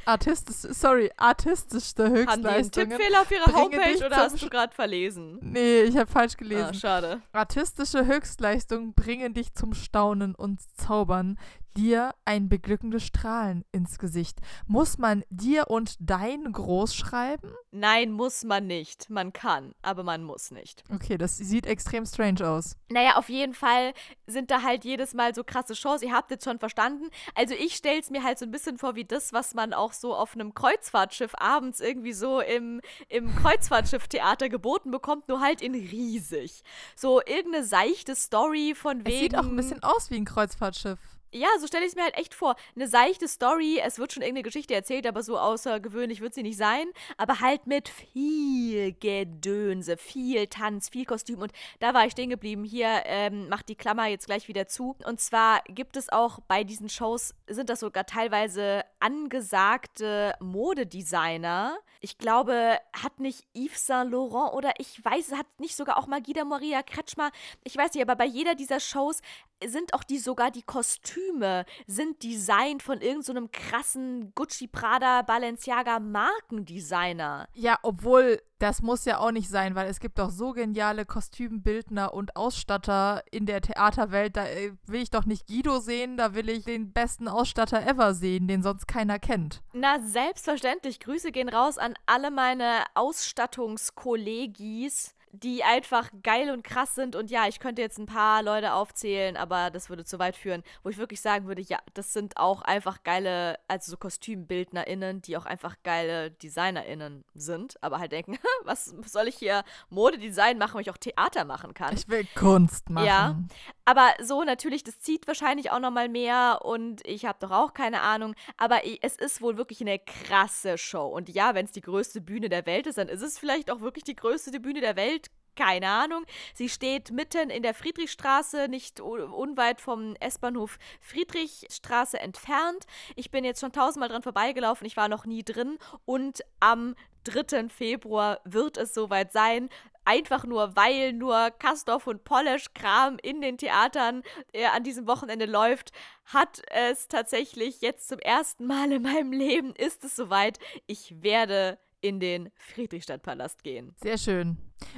[0.06, 2.90] Artistisch, sorry, artistischste Haben die einen Höchstleistungen.
[2.90, 5.38] Tippfehler auf ihrer Homepage oder hast du gerade verlesen?
[5.42, 6.74] Nee, ich habe falsch Ah, gelesen.
[6.74, 7.22] schade.
[7.32, 11.40] Artistische Höchstleistungen bringen dich zum Staunen und Zaubern.
[11.78, 14.40] Dir ein beglückendes Strahlen ins Gesicht.
[14.68, 17.54] Muss man dir und dein groß schreiben?
[17.72, 19.10] Nein, muss man nicht.
[19.10, 20.84] Man kann, aber man muss nicht.
[20.94, 22.78] Okay, das sieht extrem strange aus.
[22.90, 23.94] Naja, auf jeden Fall
[24.28, 26.02] sind da halt jedes Mal so krasse Shows.
[26.02, 27.10] Ihr habt jetzt schon verstanden.
[27.36, 29.94] Also ich stelle es mir halt so ein bisschen vor wie das, was man auch
[29.94, 35.74] so auf einem Kreuzfahrtschiff abends irgendwie so im, im Kreuzfahrtschiff-Theater geboten bekommt, nur halt in
[35.74, 36.64] riesig.
[36.96, 39.10] So irgendeine seichte Story von wegen.
[39.10, 41.00] Es sieht auch ein bisschen aus wie ein Kreuzfahrtschiff.
[41.36, 42.56] Ja, so stelle ich es mir halt echt vor.
[42.76, 46.58] Eine seichte Story, es wird schon irgendeine Geschichte erzählt, aber so außergewöhnlich wird sie nicht
[46.58, 46.86] sein.
[47.18, 51.40] Aber halt mit viel Gedönse, viel Tanz, viel Kostüm.
[51.40, 52.64] Und da war ich stehen geblieben.
[52.64, 54.96] Hier ähm, macht die Klammer jetzt gleich wieder zu.
[55.06, 61.80] Und zwar gibt es auch bei diesen Shows, sind das sogar teilweise angesagte Modedesigner.
[62.04, 66.44] Ich glaube, hat nicht Yves Saint Laurent oder ich weiß, hat nicht sogar auch Magida
[66.44, 67.32] Maria Kretschmer.
[67.64, 69.22] Ich weiß nicht, aber bei jeder dieser Shows
[69.66, 76.02] sind auch die sogar die Kostüme sind designt von irgendeinem so krassen Gucci, Prada, Balenciaga
[76.02, 77.48] Markendesigner.
[77.54, 82.14] Ja, obwohl das muss ja auch nicht sein, weil es gibt doch so geniale Kostümbildner
[82.14, 84.38] und Ausstatter in der Theaterwelt.
[84.38, 88.14] Da äh, will ich doch nicht Guido sehen, da will ich den besten Ausstatter ever
[88.14, 89.62] sehen, den sonst keiner kennt.
[89.74, 91.02] Na, selbstverständlich.
[91.02, 97.16] Grüße gehen raus an alle meine Ausstattungskollegis die einfach geil und krass sind.
[97.16, 100.62] Und ja, ich könnte jetzt ein paar Leute aufzählen, aber das würde zu weit führen,
[100.84, 105.36] wo ich wirklich sagen würde, ja, das sind auch einfach geile, also so KostümbildnerInnen, die
[105.36, 110.82] auch einfach geile DesignerInnen sind, aber halt denken, was soll ich hier Modedesign machen, wenn
[110.82, 111.96] ich auch Theater machen kann?
[111.96, 113.08] Ich will Kunst machen.
[113.08, 113.40] Ja,
[113.86, 118.02] aber so natürlich, das zieht wahrscheinlich auch nochmal mehr und ich habe doch auch keine
[118.02, 121.08] Ahnung, aber es ist wohl wirklich eine krasse Show.
[121.08, 123.82] Und ja, wenn es die größte Bühne der Welt ist, dann ist es vielleicht auch
[123.82, 125.23] wirklich die größte Bühne der Welt
[125.56, 126.26] keine Ahnung.
[126.54, 132.86] Sie steht mitten in der Friedrichstraße, nicht unweit vom S-Bahnhof Friedrichstraße entfernt.
[133.16, 137.70] Ich bin jetzt schon tausendmal dran vorbeigelaufen, ich war noch nie drin und am 3.
[137.70, 139.70] Februar wird es soweit sein.
[140.06, 145.94] Einfach nur, weil nur Kastorf und Polish-Kram in den Theatern äh, an diesem Wochenende läuft,
[146.26, 150.60] hat es tatsächlich jetzt zum ersten Mal in meinem Leben ist es soweit.
[150.88, 153.96] Ich werde in den Friedrichstadtpalast gehen.
[154.02, 154.58] Sehr schön.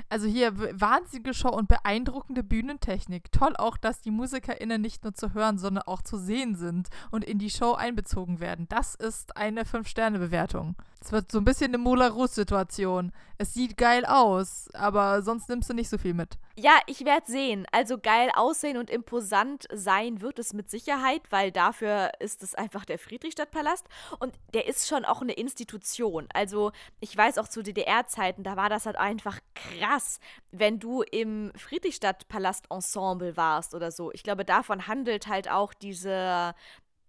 [0.10, 3.32] Also hier wahnsinnige Show und beeindruckende Bühnentechnik.
[3.32, 7.24] Toll auch, dass die MusikerInnen nicht nur zu hören, sondern auch zu sehen sind und
[7.24, 8.66] in die Show einbezogen werden.
[8.70, 10.76] Das ist eine 5-Sterne-Bewertung.
[11.00, 13.12] Es wird so ein bisschen eine Moulin Rouge-Situation.
[13.38, 16.40] Es sieht geil aus, aber sonst nimmst du nicht so viel mit.
[16.58, 17.66] Ja, ich werde sehen.
[17.74, 22.86] Also geil aussehen und imposant sein wird es mit Sicherheit, weil dafür ist es einfach
[22.86, 23.86] der Friedrichstadtpalast
[24.20, 26.30] und der ist schon auch eine Institution.
[26.34, 31.52] Also ich weiß auch zu DDR-Zeiten, da war das halt einfach krass, wenn du im
[31.58, 34.14] Friedrichstadtpalast-Ensemble warst oder so.
[34.14, 36.56] Ich glaube, davon handelt halt auch diese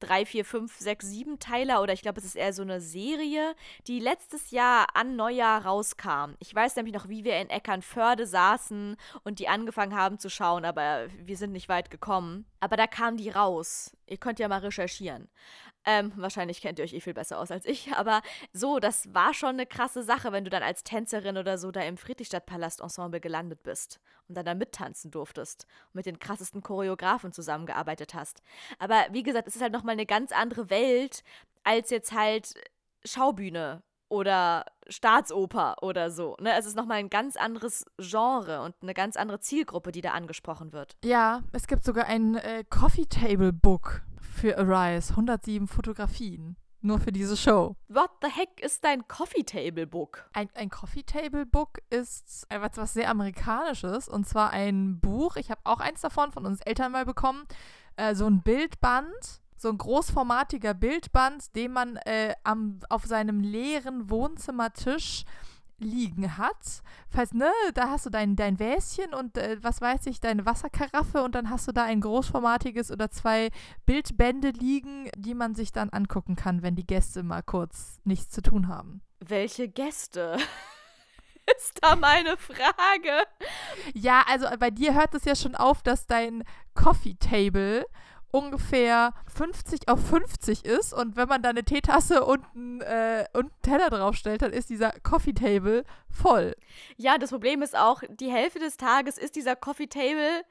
[0.01, 3.55] drei, vier, fünf, sechs, sieben Teiler oder ich glaube, es ist eher so eine Serie,
[3.86, 6.34] die letztes Jahr an Neujahr rauskam.
[6.38, 10.64] Ich weiß nämlich noch, wie wir in Eckernförde saßen und die angefangen haben zu schauen,
[10.64, 12.47] aber wir sind nicht weit gekommen.
[12.61, 13.97] Aber da kam die raus.
[14.07, 15.28] Ihr könnt ja mal recherchieren.
[15.88, 18.20] Ähm, wahrscheinlich kennt ihr euch eh viel besser aus als ich, aber
[18.53, 21.80] so, das war schon eine krasse Sache, wenn du dann als Tänzerin oder so da
[21.82, 28.14] im Friedrichstadtpalast-Ensemble gelandet bist und dann da mittanzen durftest und mit den krassesten Choreografen zusammengearbeitet
[28.14, 28.42] hast.
[28.78, 31.22] Aber wie gesagt, es ist halt nochmal eine ganz andere Welt
[31.64, 32.54] als jetzt halt
[33.04, 36.36] Schaubühne oder Staatsoper oder so.
[36.40, 36.52] Ne?
[36.56, 40.72] Es ist nochmal ein ganz anderes Genre und eine ganz andere Zielgruppe, die da angesprochen
[40.72, 40.96] wird.
[41.04, 46.56] Ja, es gibt sogar ein äh, Coffee Table Book für Arise 107 Fotografien.
[46.82, 47.76] Nur für diese Show.
[47.88, 50.28] What the heck ist dein Coffee Table Book?
[50.32, 54.08] Ein, ein Coffee Table Book ist etwas was sehr Amerikanisches.
[54.08, 55.36] Und zwar ein Buch.
[55.36, 57.44] Ich habe auch eins davon von uns Eltern mal bekommen.
[57.96, 59.40] Äh, so ein Bildband.
[59.58, 65.24] So ein großformatiger Bildband, den man äh, am, auf seinem leeren Wohnzimmertisch
[65.78, 66.82] liegen hat.
[67.08, 71.22] Falls, ne, da hast du dein, dein Wäschen und äh, was weiß ich, deine Wasserkaraffe
[71.22, 73.50] und dann hast du da ein großformatiges oder zwei
[73.84, 78.42] Bildbände liegen, die man sich dann angucken kann, wenn die Gäste mal kurz nichts zu
[78.42, 79.02] tun haben.
[79.20, 80.38] Welche Gäste?
[81.56, 83.26] ist da meine Frage.
[83.94, 87.86] Ja, also bei dir hört es ja schon auf, dass dein Coffee Table
[88.30, 93.44] ungefähr 50 auf 50 ist und wenn man da eine Teetasse und einen, äh, und
[93.44, 96.54] einen Teller draufstellt, dann ist dieser Coffee Table voll.
[96.96, 100.44] Ja, das Problem ist auch, die Hälfte des Tages ist dieser Coffee Table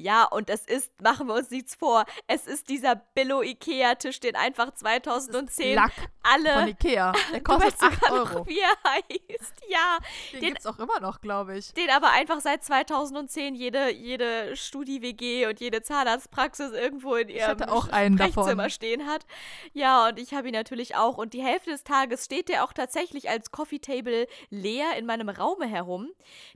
[0.00, 4.72] Ja, und es ist, machen wir uns nichts vor, es ist dieser Billo-Ikea-Tisch, den einfach
[4.72, 5.90] 2010 Lack
[6.22, 6.52] alle.
[6.52, 7.12] von Ikea.
[7.32, 8.46] Der kostet weißt sogar 8 noch, Euro.
[8.46, 9.52] wie er heißt.
[9.68, 9.98] Ja,
[10.32, 11.72] Den, den- gibt's auch immer noch, glaube ich.
[11.74, 18.70] den aber einfach seit 2010 jede, jede Studi-WG und jede Zahnarztpraxis irgendwo in ihrem Sprechzimmer
[18.70, 19.26] stehen hat.
[19.72, 21.18] Ja, und ich habe ihn natürlich auch.
[21.18, 25.28] Und die Hälfte des Tages steht der auch tatsächlich als Coffee Table leer in meinem
[25.28, 26.08] Raume herum.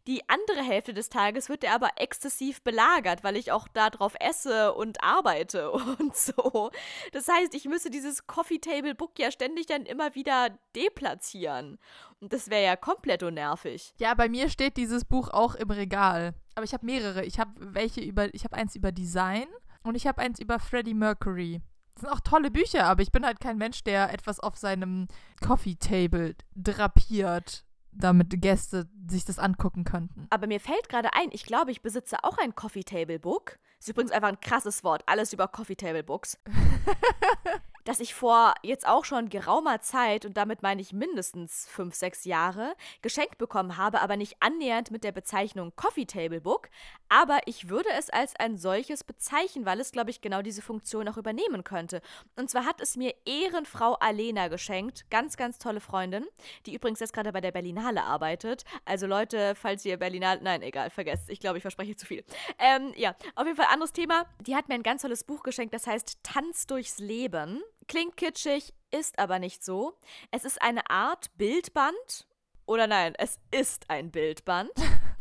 [0.07, 4.14] Die andere Hälfte des Tages wird er aber exzessiv belagert, weil ich auch da drauf
[4.20, 6.70] esse und arbeite und so.
[7.12, 11.78] Das heißt, ich müsste dieses Coffee Table Book ja ständig dann immer wieder deplatzieren.
[12.20, 13.95] Und das wäre ja komplett unnervig.
[13.99, 16.35] Ja, bei mir steht dieses Buch auch im Regal.
[16.55, 17.24] Aber ich habe mehrere.
[17.24, 19.47] Ich habe welche über, ich habe eins über Design
[19.83, 21.61] und ich habe eins über Freddie Mercury.
[21.95, 25.09] Das sind auch tolle Bücher, aber ich bin halt kein Mensch, der etwas auf seinem
[25.45, 30.26] Coffee Table drapiert, damit Gäste sich das angucken könnten.
[30.30, 33.59] Aber mir fällt gerade ein, ich glaube, ich besitze auch ein Coffee Table Book.
[33.78, 36.38] Ist übrigens einfach ein krasses Wort, alles über Coffee Table Books.
[37.85, 42.24] das ich vor jetzt auch schon geraumer Zeit, und damit meine ich mindestens fünf, sechs
[42.24, 46.68] Jahre, geschenkt bekommen habe, aber nicht annähernd mit der Bezeichnung Coffee Table Book.
[47.09, 51.09] Aber ich würde es als ein solches bezeichnen, weil es, glaube ich, genau diese Funktion
[51.09, 52.01] auch übernehmen könnte.
[52.37, 56.24] Und zwar hat es mir Ehrenfrau Alena geschenkt, ganz, ganz tolle Freundin,
[56.66, 58.64] die übrigens jetzt gerade bei der Berlinale arbeitet.
[58.85, 62.24] Also Leute, falls ihr Berlinale, nein, egal, vergesst, ich glaube, ich verspreche zu viel.
[62.59, 64.26] Ähm, ja, auf jeden Fall anderes Thema.
[64.41, 67.62] Die hat mir ein ganz tolles Buch geschenkt, das heißt Tanz durchs Leben.
[67.89, 69.95] Klingt kitschig, ist aber nicht so.
[70.30, 72.26] Es ist eine Art Bildband.
[72.66, 74.70] Oder nein, es ist ein Bildband.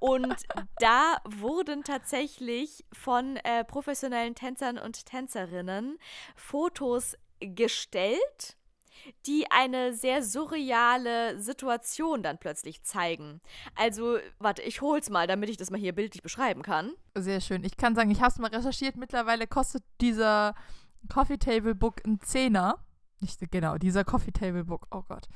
[0.00, 0.36] Und
[0.78, 5.98] da wurden tatsächlich von äh, professionellen Tänzern und Tänzerinnen
[6.34, 8.56] Fotos gestellt,
[9.26, 13.40] die eine sehr surreale Situation dann plötzlich zeigen.
[13.74, 16.92] Also, warte, ich hol's mal, damit ich das mal hier bildlich beschreiben kann.
[17.14, 17.64] Sehr schön.
[17.64, 18.96] Ich kann sagen, ich habe es mal recherchiert.
[18.96, 20.54] Mittlerweile kostet dieser
[21.08, 22.78] Coffee Table Book ein Zehner.
[23.20, 24.86] Nicht genau, dieser Coffee Table Book.
[24.90, 25.28] Oh Gott.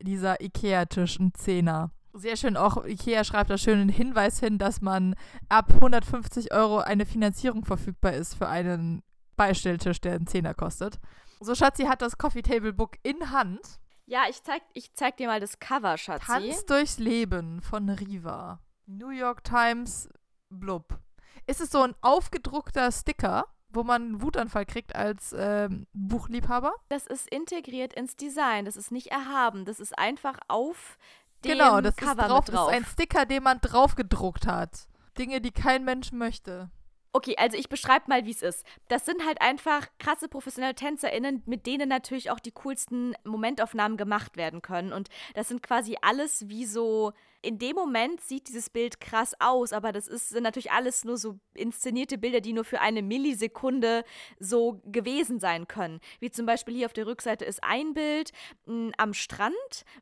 [0.00, 1.90] Dieser Ikea-Tisch ein Zehner.
[2.14, 2.56] Sehr schön.
[2.56, 5.14] Auch Ikea schreibt da schön einen Hinweis hin, dass man
[5.48, 9.02] ab 150 Euro eine Finanzierung verfügbar ist für einen
[9.36, 10.98] Beistelltisch, der einen Zehner kostet.
[11.40, 13.60] So, Schatzi hat das Coffee Table Book in Hand.
[14.06, 16.26] Ja, ich zeig, ich zeig dir mal das Cover, Schatzi.
[16.26, 18.60] Tanz durchs Leben von Riva.
[18.86, 20.08] New York Times
[20.48, 20.98] Blub.
[21.46, 26.72] Ist es so ein aufgedruckter Sticker, wo man einen Wutanfall kriegt als ähm, Buchliebhaber?
[26.88, 28.64] Das ist integriert ins Design.
[28.64, 29.64] Das ist nicht erhaben.
[29.64, 30.98] Das ist einfach auf
[31.44, 32.44] dem genau, das Cover ist drauf.
[32.46, 32.46] drauf.
[32.46, 34.88] Das ist ein Sticker, den man draufgedruckt hat.
[35.18, 36.70] Dinge, die kein Mensch möchte.
[37.12, 38.66] Okay, also ich beschreibe mal, wie es ist.
[38.88, 44.36] Das sind halt einfach krasse professionelle TänzerInnen, mit denen natürlich auch die coolsten Momentaufnahmen gemacht
[44.36, 44.92] werden können.
[44.92, 47.12] Und das sind quasi alles wie so.
[47.40, 51.16] In dem Moment sieht dieses Bild krass aus, aber das ist, sind natürlich alles nur
[51.16, 54.04] so inszenierte Bilder, die nur für eine Millisekunde
[54.40, 56.00] so gewesen sein können.
[56.18, 58.32] Wie zum Beispiel hier auf der Rückseite ist ein Bild
[58.66, 59.54] mh, am Strand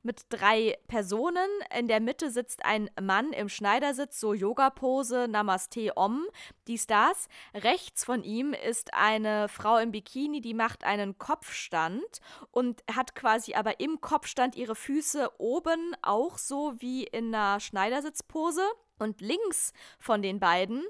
[0.02, 1.46] mit drei Personen.
[1.78, 6.24] In der Mitte sitzt ein Mann im Schneidersitz, so Yoga-Pose, Namaste Om,
[6.68, 7.28] dies, das.
[7.52, 12.20] Rechts von ihm ist eine Frau im Bikini, die macht einen Kopfstand
[12.50, 18.62] und hat quasi aber im Kopfstand ihre Füße oben auch so wie in einer Schneidersitzpose.
[18.98, 20.82] Und links von den beiden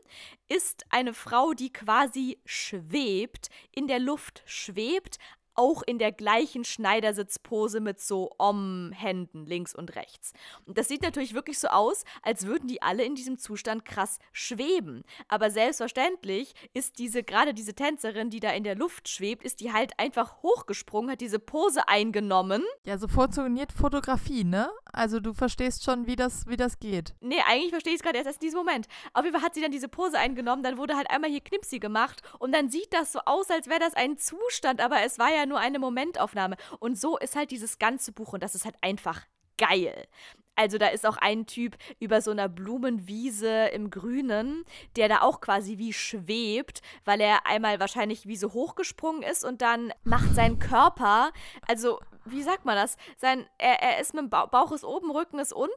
[0.48, 5.18] ist eine Frau, die quasi schwebt, in der Luft schwebt,
[5.56, 10.32] auch in der gleichen Schneidersitzpose mit so Om-Händen links und rechts.
[10.66, 14.18] Und das sieht natürlich wirklich so aus, als würden die alle in diesem Zustand krass
[14.32, 15.04] schweben.
[15.28, 19.72] Aber selbstverständlich ist diese, gerade diese Tänzerin, die da in der Luft schwebt, ist die
[19.72, 22.62] halt einfach hochgesprungen, hat diese Pose eingenommen.
[22.84, 24.70] Ja, so funktioniert Fotografie, ne?
[24.92, 27.14] Also du verstehst schon, wie das, wie das geht.
[27.20, 28.86] Nee, eigentlich verstehe ich es gerade erst in diesem Moment.
[29.12, 31.78] Auf jeden Fall hat sie dann diese Pose eingenommen, dann wurde halt einmal hier Knipsi
[31.78, 35.34] gemacht und dann sieht das so aus, als wäre das ein Zustand, aber es war
[35.34, 36.56] ja nur eine Momentaufnahme.
[36.78, 39.22] Und so ist halt dieses ganze Buch und das ist halt einfach
[39.56, 40.06] geil.
[40.56, 44.64] Also da ist auch ein Typ über so einer Blumenwiese im Grünen,
[44.96, 49.60] der da auch quasi wie schwebt, weil er einmal wahrscheinlich wie so hochgesprungen ist und
[49.60, 51.30] dann macht sein Körper,
[51.68, 52.96] also wie sagt man das?
[53.18, 55.72] Sein, er, er ist mit dem Bauch, Bauch ist oben, Rücken ist unten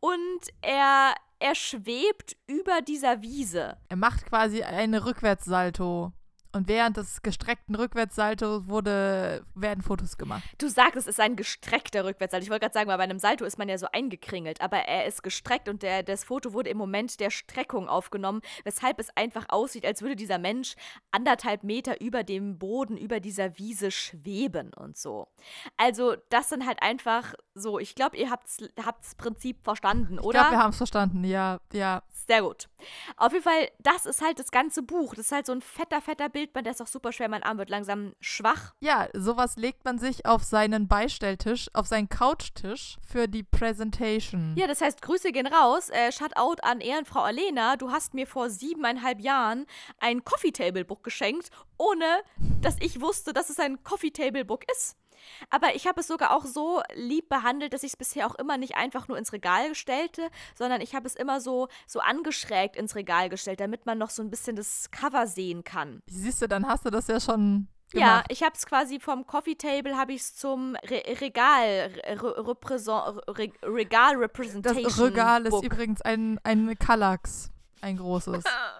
[0.00, 3.78] und er, er schwebt über dieser Wiese.
[3.88, 6.12] Er macht quasi eine Rückwärtssalto
[6.52, 10.42] Und während des gestreckten Rückwärtssaltos wurde, werden Fotos gemacht.
[10.58, 12.42] Du sagst, es ist ein gestreckter Rückwärtssalto.
[12.42, 15.06] Ich wollte gerade sagen, weil bei einem Salto ist man ja so eingekringelt, aber er
[15.06, 19.46] ist gestreckt und der, das Foto wurde im Moment der Streckung aufgenommen, weshalb es einfach
[19.48, 20.74] aussieht, als würde dieser Mensch
[21.12, 25.28] anderthalb Meter über dem Boden, über dieser Wiese schweben und so.
[25.76, 30.26] Also, das sind halt einfach so, ich glaube, ihr habt das Prinzip verstanden, oder?
[30.26, 32.02] Ich glaube, wir haben es verstanden, ja, ja.
[32.26, 32.68] Sehr gut.
[33.16, 35.14] Auf jeden Fall, das ist halt das ganze Buch.
[35.14, 37.28] Das ist halt so ein fetter, fetter Bildband, der ist auch super schwer.
[37.28, 38.72] Mein Arm wird langsam schwach.
[38.80, 44.54] Ja, sowas legt man sich auf seinen Beistelltisch, auf seinen Couchtisch für die Präsentation.
[44.56, 45.90] Ja, das heißt, Grüße gehen raus.
[45.90, 47.76] Äh, Shoutout an Ehrenfrau Alena.
[47.76, 49.66] Du hast mir vor siebeneinhalb Jahren
[49.98, 52.22] ein Coffee Table Book geschenkt, ohne
[52.62, 54.96] dass ich wusste, dass es ein Coffee Table Book ist.
[55.50, 58.58] Aber ich habe es sogar auch so lieb behandelt, dass ich es bisher auch immer
[58.58, 62.94] nicht einfach nur ins Regal stellte, sondern ich habe es immer so, so angeschrägt ins
[62.94, 66.02] Regal gestellt, damit man noch so ein bisschen das Cover sehen kann.
[66.06, 68.08] Siehst du, dann hast du das ja schon Gemacht.
[68.08, 72.46] Ja, ich habe es quasi vom Coffee Table habe ich es zum Re Regal Re
[73.26, 74.84] Re Regal Representation.
[74.84, 75.64] Das Regal Book.
[75.64, 77.50] ist übrigens ein ein Kallax,
[77.80, 78.44] ein großes.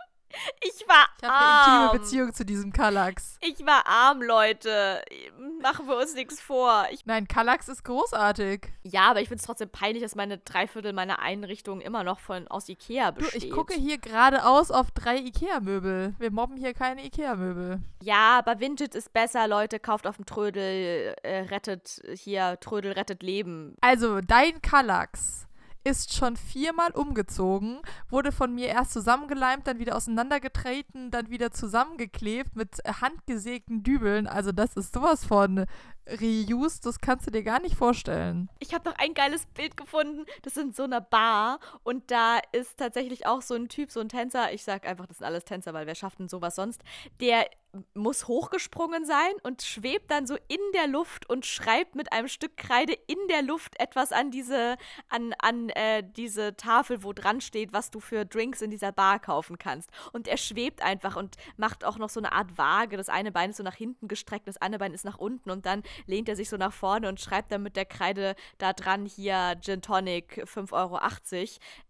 [0.63, 1.71] Ich war ich habe arm.
[1.73, 3.37] eine intime Beziehung zu diesem Kallax.
[3.41, 5.03] Ich war arm, Leute.
[5.61, 6.87] Machen wir uns nichts vor.
[6.93, 8.69] Ich Nein, Kallax ist großartig.
[8.83, 12.47] ja, aber ich finde es trotzdem peinlich, dass meine Dreiviertel meiner Einrichtung immer noch von
[12.49, 13.45] aus Ikea Du, besteht.
[13.45, 16.15] ich gucke hier geradeaus auf drei Ikea-Möbel.
[16.19, 17.81] Wir mobben hier keine Ikea-Möbel.
[18.03, 19.79] Ja, aber Vintage ist besser, Leute.
[19.81, 23.75] Kauft auf dem Trödel, äh, rettet hier, Trödel rettet Leben.
[23.81, 25.47] Also, dein Kallax
[25.85, 27.79] ist schon viermal umgezogen,
[28.09, 34.27] wurde von mir erst zusammengeleimt, dann wieder auseinandergetreten, dann wieder zusammengeklebt mit handgesägten Dübeln.
[34.27, 35.65] Also das ist sowas von
[36.09, 38.49] reused, das kannst du dir gar nicht vorstellen.
[38.59, 40.25] Ich habe noch ein geiles Bild gefunden.
[40.43, 44.01] Das ist in so einer Bar und da ist tatsächlich auch so ein Typ, so
[44.01, 44.53] ein Tänzer.
[44.53, 46.83] Ich sag einfach, das sind alles Tänzer, weil wer schafft denn sowas sonst?
[47.21, 47.47] Der
[47.95, 52.57] muss hochgesprungen sein und schwebt dann so in der Luft und schreibt mit einem Stück
[52.57, 54.77] Kreide in der Luft etwas an diese,
[55.09, 59.21] an, an äh, diese Tafel, wo dran steht, was du für Drinks in dieser Bar
[59.21, 59.91] kaufen kannst.
[60.13, 62.97] Und er schwebt einfach und macht auch noch so eine Art Waage.
[62.97, 65.67] Das eine Bein ist so nach hinten gestreckt, das andere Bein ist nach unten und
[65.67, 69.07] dann lehnt er sich so nach vorne und schreibt dann mit der Kreide da dran
[69.07, 70.99] hier Gin Tonic 5,80 Euro.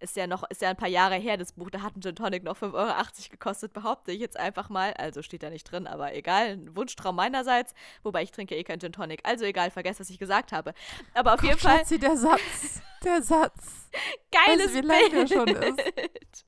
[0.00, 2.16] Ist ja noch, ist ja ein paar Jahre her, das Buch, da hat ein Gin
[2.16, 4.92] Tonic noch 5,80 Euro gekostet, behaupte ich jetzt einfach mal.
[4.94, 7.74] Also steht da nicht drin, aber egal, ein Wunschtraum meinerseits.
[8.02, 9.20] Wobei ich trinke eh kein Gin Tonic.
[9.24, 10.74] Also egal, vergesst, was ich gesagt habe.
[11.14, 12.82] Aber auf Gott, jeden Fall, Schatzi, der Satz.
[13.04, 13.88] Der Satz.
[14.30, 15.28] geiles weißt wie lang der Bild.
[15.30, 16.46] schon ist?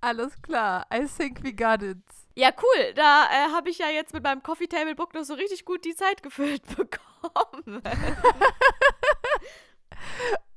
[0.00, 0.86] Alles klar.
[0.92, 1.98] I think we got it.
[2.36, 2.94] Ja, cool.
[2.94, 5.84] Da äh, habe ich ja jetzt mit meinem Coffee Table Book noch so richtig gut
[5.84, 7.82] die Zeit gefüllt bekommen.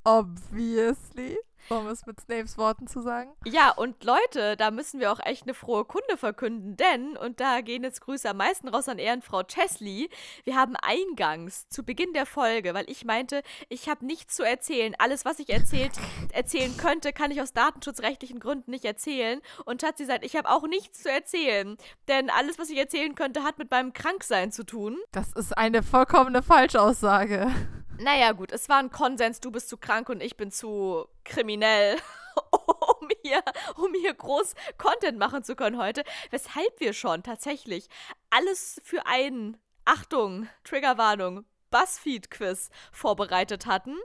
[0.03, 1.38] Obviously.
[1.70, 3.32] Um es mit Snapes Worten zu sagen.
[3.45, 7.61] Ja, und Leute, da müssen wir auch echt eine frohe Kunde verkünden, denn, und da
[7.61, 10.09] gehen jetzt Grüße am meisten raus an Ehrenfrau Chesley,
[10.43, 14.95] wir haben eingangs zu Beginn der Folge, weil ich meinte, ich habe nichts zu erzählen.
[14.97, 15.91] Alles, was ich erzählt,
[16.34, 19.41] erzählen könnte, kann ich aus datenschutzrechtlichen Gründen nicht erzählen.
[19.65, 23.15] Und hat sie gesagt, ich habe auch nichts zu erzählen, denn alles, was ich erzählen
[23.15, 24.97] könnte, hat mit meinem Kranksein zu tun.
[25.11, 27.51] Das ist eine vollkommene Falschaussage.
[27.99, 31.97] Naja, gut, es war ein Konsens, du bist zu krank und ich bin zu kriminell,
[32.51, 33.41] um hier,
[33.75, 36.03] um hier groß Content machen zu können heute.
[36.29, 37.87] Weshalb wir schon tatsächlich
[38.29, 43.95] alles für einen, Achtung, Triggerwarnung, Buzzfeed-Quiz vorbereitet hatten.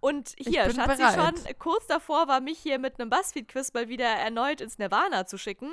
[0.00, 1.14] Und hier, Schatzi bereit.
[1.14, 5.38] schon kurz davor war, mich hier mit einem Buzzfeed-Quiz mal wieder erneut ins Nirvana zu
[5.38, 5.70] schicken.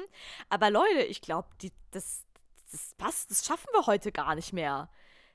[0.49, 1.47] Aber Leute, ich glaube,
[1.91, 2.25] das,
[2.71, 4.89] das passt, das schaffen wir heute gar nicht mehr.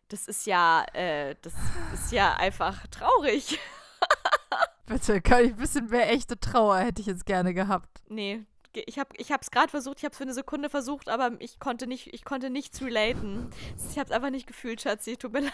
[0.09, 1.55] Das ist ja, äh, das
[1.95, 3.59] ist ja einfach traurig.
[4.87, 8.03] Bitte, kann ich ein bisschen mehr echte Trauer hätte ich jetzt gerne gehabt.
[8.09, 8.45] Nee,
[8.75, 11.59] ich habe ich hab's gerade versucht, ich habe es für eine Sekunde versucht, aber ich
[11.59, 13.51] konnte nicht, ich konnte nichts relaten.
[13.91, 15.53] Ich habe es einfach nicht gefühlt, Schatzi, tut mir leid.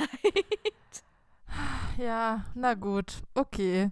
[1.99, 3.23] Ja, na gut.
[3.35, 3.91] Okay.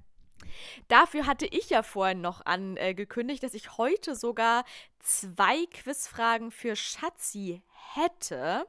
[0.88, 4.64] Dafür hatte ich ja vorhin noch angekündigt, dass ich heute sogar
[5.00, 7.62] zwei Quizfragen für Schatzi
[7.94, 8.66] hätte,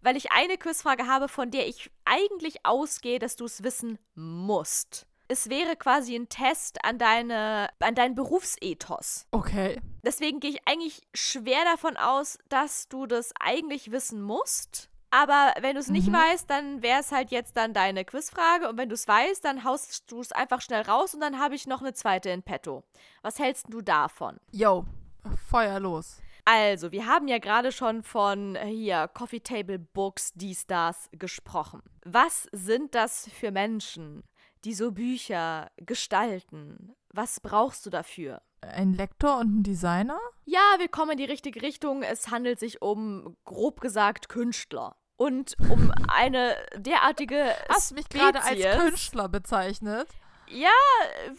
[0.00, 5.06] weil ich eine Quizfrage habe, von der ich eigentlich ausgehe, dass du es wissen musst.
[5.28, 9.26] Es wäre quasi ein Test an, deine, an deinen Berufsethos.
[9.30, 9.80] Okay.
[10.04, 14.90] Deswegen gehe ich eigentlich schwer davon aus, dass du das eigentlich wissen musst.
[15.14, 16.14] Aber wenn du es nicht Mhm.
[16.14, 18.66] weißt, dann wäre es halt jetzt dann deine Quizfrage.
[18.68, 21.54] Und wenn du es weißt, dann haust du es einfach schnell raus und dann habe
[21.54, 22.82] ich noch eine zweite in petto.
[23.20, 24.38] Was hältst du davon?
[24.52, 24.86] Yo,
[25.50, 26.22] Feuer los.
[26.46, 31.82] Also, wir haben ja gerade schon von äh, hier Coffee Table Books, dies, das gesprochen.
[32.04, 34.24] Was sind das für Menschen,
[34.64, 36.94] die so Bücher gestalten?
[37.12, 38.40] Was brauchst du dafür?
[38.62, 40.18] Ein Lektor und ein Designer?
[40.44, 42.02] Ja, wir kommen in die richtige Richtung.
[42.02, 44.96] Es handelt sich um, grob gesagt, Künstler.
[45.22, 47.54] Und um eine derartige.
[47.68, 50.08] Hast mich gerade als Künstler bezeichnet?
[50.48, 50.68] Ja,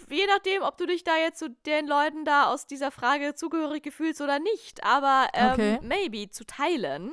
[0.10, 3.94] je nachdem, ob du dich da jetzt zu den Leuten da aus dieser Frage zugehörig
[3.94, 4.86] fühlst oder nicht.
[4.86, 5.80] Aber ähm, okay.
[5.82, 7.12] maybe zu teilen.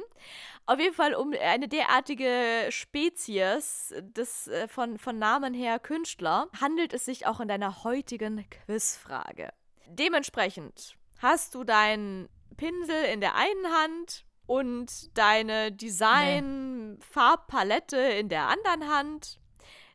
[0.66, 6.92] Auf jeden Fall um eine derartige Spezies des, äh, von, von Namen her Künstler handelt
[6.92, 9.52] es sich auch in deiner heutigen Quizfrage.
[9.88, 18.92] Dementsprechend hast du deinen Pinsel in der einen Hand und deine Design-Farbpalette in der anderen
[18.92, 19.38] Hand.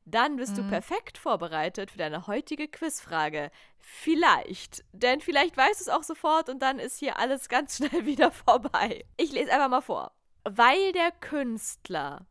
[0.05, 0.55] Dann bist mhm.
[0.55, 3.51] du perfekt vorbereitet für deine heutige Quizfrage.
[3.79, 4.85] Vielleicht.
[4.93, 8.31] Denn vielleicht weißt du es auch sofort und dann ist hier alles ganz schnell wieder
[8.31, 9.03] vorbei.
[9.17, 10.13] Ich lese einfach mal vor.
[10.45, 12.25] Weil der Künstler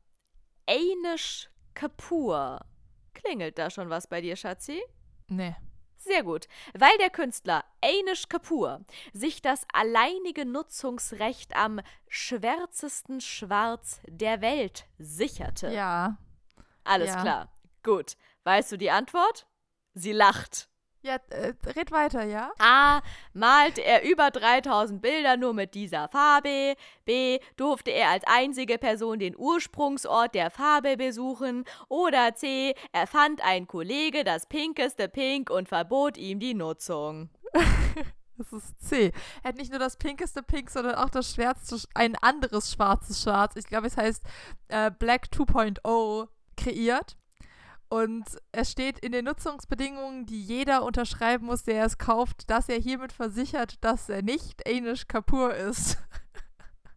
[0.66, 2.64] Einish Kapoor.
[3.12, 4.80] Klingelt da schon was bei dir, Schatzi?
[5.28, 5.54] Nee.
[6.04, 6.48] Sehr gut.
[6.74, 8.80] Weil der Künstler Einish Kapoor
[9.12, 15.72] sich das alleinige Nutzungsrecht am schwärzesten Schwarz der Welt sicherte.
[15.72, 16.18] Ja.
[16.84, 17.22] Alles ja.
[17.22, 17.48] klar.
[17.82, 18.16] Gut.
[18.44, 19.46] Weißt du die Antwort?
[19.94, 20.68] Sie lacht.
[21.04, 22.50] Ja, äh, red weiter, ja?
[22.58, 23.02] A.
[23.34, 26.76] Malte er über 3000 Bilder nur mit dieser Farbe.
[27.04, 27.40] B.
[27.58, 31.66] Durfte er als einzige Person den Ursprungsort der Farbe besuchen.
[31.90, 32.74] Oder C.
[32.92, 37.28] Er fand ein Kollege das pinkeste Pink und verbot ihm die Nutzung.
[38.36, 39.12] Das ist C.
[39.44, 43.54] Er hat nicht nur das pinkeste Pink, sondern auch das schwärzeste, ein anderes schwarzes Schwarz.
[43.54, 44.24] Ich glaube, es heißt
[44.66, 46.26] äh, Black 2.0
[46.56, 47.16] kreiert.
[47.94, 52.80] Und es steht in den Nutzungsbedingungen, die jeder unterschreiben muss, der es kauft, dass er
[52.80, 55.98] hiermit versichert, dass er nicht Anish Kapoor ist.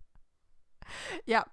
[1.25, 1.45] ja,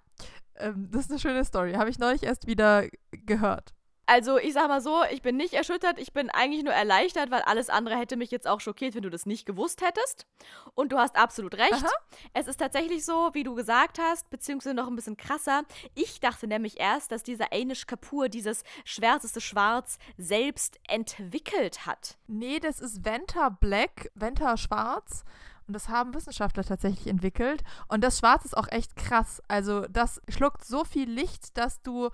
[0.55, 1.73] ähm, das ist eine schöne Story.
[1.73, 3.75] Habe ich neulich erst wieder gehört.
[4.05, 7.41] Also ich sag mal so, ich bin nicht erschüttert, ich bin eigentlich nur erleichtert, weil
[7.41, 10.27] alles andere hätte mich jetzt auch schockiert, wenn du das nicht gewusst hättest.
[10.75, 11.73] Und du hast absolut recht.
[11.73, 11.91] Aha.
[12.33, 15.63] Es ist tatsächlich so, wie du gesagt hast, beziehungsweise noch ein bisschen krasser.
[15.95, 22.17] Ich dachte nämlich erst, dass dieser Anish Kapoor dieses schwärzeste Schwarz selbst entwickelt hat.
[22.27, 25.23] Nee, das ist Venta Black, Venta Schwarz.
[25.67, 27.63] Und das haben Wissenschaftler tatsächlich entwickelt.
[27.87, 29.41] Und das Schwarz ist auch echt krass.
[29.47, 32.11] Also das schluckt so viel Licht, dass du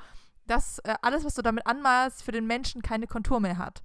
[0.52, 3.82] dass äh, alles, was du damit anmalst, für den Menschen keine Kontur mehr hat.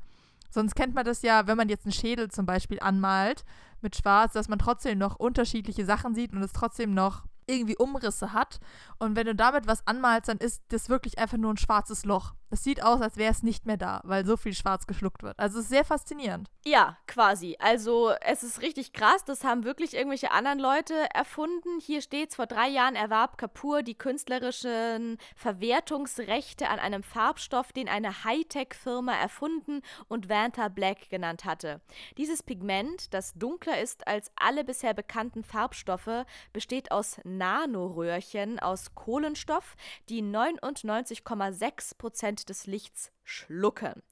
[0.51, 3.45] Sonst kennt man das ja, wenn man jetzt einen Schädel zum Beispiel anmalt
[3.83, 8.33] mit Schwarz, dass man trotzdem noch unterschiedliche Sachen sieht und es trotzdem noch irgendwie Umrisse
[8.33, 8.59] hat.
[8.99, 12.35] Und wenn du damit was anmalst, dann ist das wirklich einfach nur ein schwarzes Loch.
[12.49, 15.39] Es sieht aus, als wäre es nicht mehr da, weil so viel schwarz geschluckt wird.
[15.39, 16.49] Also es ist sehr faszinierend.
[16.65, 17.57] Ja, quasi.
[17.59, 19.25] Also es ist richtig krass.
[19.25, 21.81] Das haben wirklich irgendwelche anderen Leute erfunden.
[21.81, 28.25] Hier steht vor drei Jahren erwarb Kapoor die künstlerischen Verwertungsrechte an einem Farbstoff, den eine
[28.25, 31.81] Hightech-Firma erfunden und Vanta Black genannt hatte.
[32.17, 39.75] Dieses Pigment, das dunkler ist als alle bisher bekannten Farbstoffe, besteht aus Nanoröhrchen aus Kohlenstoff,
[40.09, 44.03] die 99,6 Prozent des Lichts schlucken.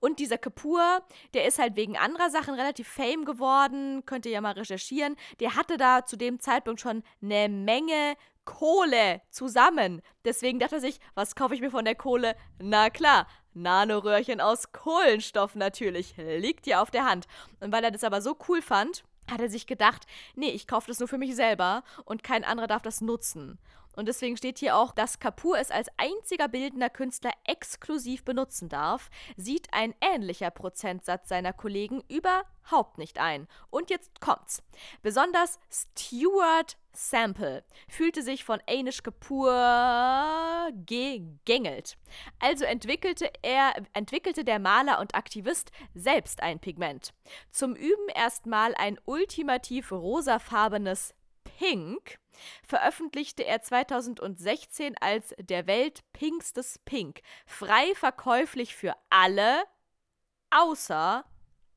[0.00, 1.02] Und dieser Kapur,
[1.34, 5.16] der ist halt wegen anderer Sachen relativ fame geworden, könnt ihr ja mal recherchieren.
[5.40, 10.02] Der hatte da zu dem Zeitpunkt schon eine Menge Kohle zusammen.
[10.24, 12.36] Deswegen dachte er sich, was kaufe ich mir von der Kohle?
[12.58, 16.14] Na klar, Nanoröhrchen aus Kohlenstoff natürlich.
[16.16, 17.26] Liegt ja auf der Hand.
[17.60, 20.88] Und weil er das aber so cool fand, hat er sich gedacht, nee, ich kaufe
[20.88, 23.58] das nur für mich selber und kein anderer darf das nutzen.
[23.94, 29.10] Und deswegen steht hier auch, dass Kapoor es als einziger bildender Künstler exklusiv benutzen darf,
[29.36, 33.48] sieht ein ähnlicher Prozentsatz seiner Kollegen überhaupt nicht ein.
[33.70, 34.62] Und jetzt kommt's.
[35.02, 41.96] Besonders Stuart Sample fühlte sich von Anish Kapoor gegängelt.
[42.38, 47.14] Also entwickelte er, entwickelte der Maler und Aktivist selbst ein Pigment.
[47.50, 51.14] Zum Üben erstmal ein ultimativ rosafarbenes
[51.44, 52.18] Pink
[52.64, 59.62] veröffentlichte er 2016 als Der Welt pinkstes Pink, frei verkäuflich für alle,
[60.50, 61.24] außer,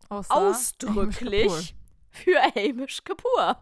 [0.09, 1.75] außer ausdrücklich
[2.15, 3.59] für Hamish Kapoor.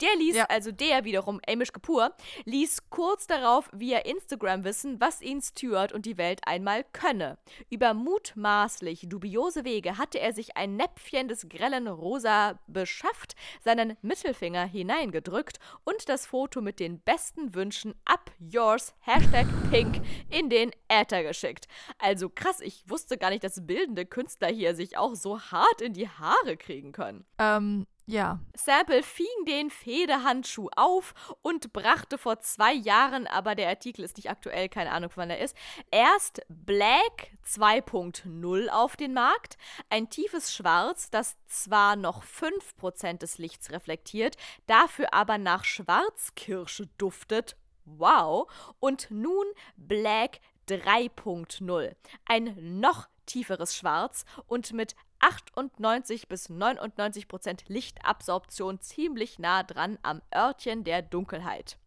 [0.00, 0.44] Der ließ, ja.
[0.44, 2.14] also der wiederum, Hamish Kapoor,
[2.44, 7.38] ließ kurz darauf via Instagram wissen, was ihn Stuart und die Welt einmal könne.
[7.70, 14.64] Über mutmaßlich dubiose Wege hatte er sich ein Näpfchen des grellen Rosa beschafft, seinen Mittelfinger
[14.64, 21.22] hineingedrückt und das Foto mit den besten Wünschen up yours Hashtag Pink in den Äther
[21.22, 21.66] geschickt.
[21.98, 25.92] Also krass, ich wusste gar nicht, dass bildende Künstler hier sich auch so hart in
[25.92, 27.24] die Haare kriegen können.
[27.38, 27.69] Ähm,
[28.06, 28.40] Ja.
[28.56, 34.30] Sample fing den Federhandschuh auf und brachte vor zwei Jahren, aber der Artikel ist nicht
[34.30, 35.56] aktuell, keine Ahnung, wann er ist,
[35.90, 39.58] erst Black 2.0 auf den Markt.
[39.90, 44.36] Ein tiefes Schwarz, das zwar noch 5% des Lichts reflektiert,
[44.66, 47.56] dafür aber nach Schwarzkirsche duftet.
[47.84, 48.50] Wow.
[48.80, 49.46] Und nun
[49.76, 51.94] Black 3.0.
[52.26, 60.22] Ein noch tieferes Schwarz und mit 98 bis 99 Prozent Lichtabsorption ziemlich nah dran am
[60.34, 61.78] Örtchen der Dunkelheit.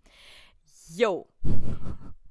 [0.89, 1.27] Yo.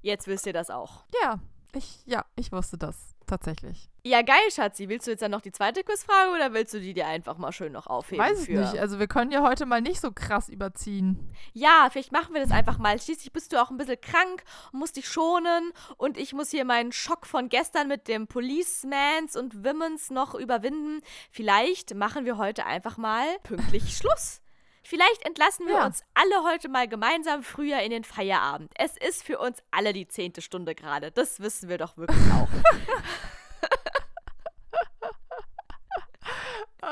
[0.01, 1.05] Jetzt wisst ihr das auch.
[1.23, 1.41] Ja,
[1.75, 3.89] ich, ja, ich wusste das tatsächlich.
[4.05, 4.89] Ja, geil, Schatzi.
[4.89, 7.51] Willst du jetzt dann noch die zweite Quizfrage oder willst du die dir einfach mal
[7.51, 8.25] schön noch aufheben?
[8.25, 8.61] Weiß ich für...
[8.61, 8.79] nicht.
[8.79, 11.33] Also wir können ja heute mal nicht so krass überziehen.
[11.55, 13.01] Ja, vielleicht machen wir das einfach mal.
[13.01, 16.67] Schließlich bist du auch ein bisschen krank und musst dich schonen und ich muss hier
[16.67, 21.01] meinen Schock von gestern mit dem Policemans und Womens noch überwinden.
[21.31, 24.43] Vielleicht machen wir heute einfach mal pünktlich Schluss.
[24.85, 25.87] Vielleicht entlassen wir Ja.
[25.87, 28.71] uns alle heute mal gemeinsam früher in den Feierabend.
[28.75, 31.11] Es ist für uns alle die zehnte Stunde gerade.
[31.13, 32.49] Das wissen wir doch wirklich auch.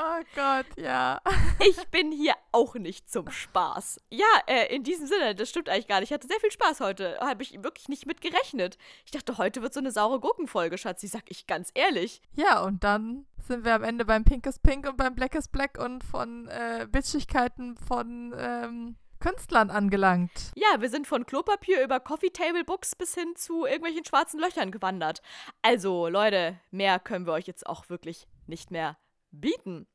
[0.02, 1.20] Oh Gott, ja.
[1.68, 4.00] Ich bin hier auch nicht zum Spaß.
[4.08, 6.08] Ja, äh, in diesem Sinne, das stimmt eigentlich gar nicht.
[6.08, 7.18] Ich hatte sehr viel Spaß heute.
[7.20, 8.78] Habe ich wirklich nicht mit gerechnet.
[9.04, 12.22] Ich dachte, heute wird so eine saure Gurkenfolge, Schatzi, sag ich ganz ehrlich.
[12.34, 15.48] Ja, und dann sind wir am Ende beim Pink is Pink und beim Black is
[15.48, 20.52] Black und von äh, Bitchigkeiten von ähm, Künstlern angelangt.
[20.54, 24.70] Ja, wir sind von Klopapier über Coffee Table Books bis hin zu irgendwelchen schwarzen Löchern
[24.70, 25.20] gewandert.
[25.60, 28.96] Also, Leute, mehr können wir euch jetzt auch wirklich nicht mehr
[29.30, 29.86] bieten.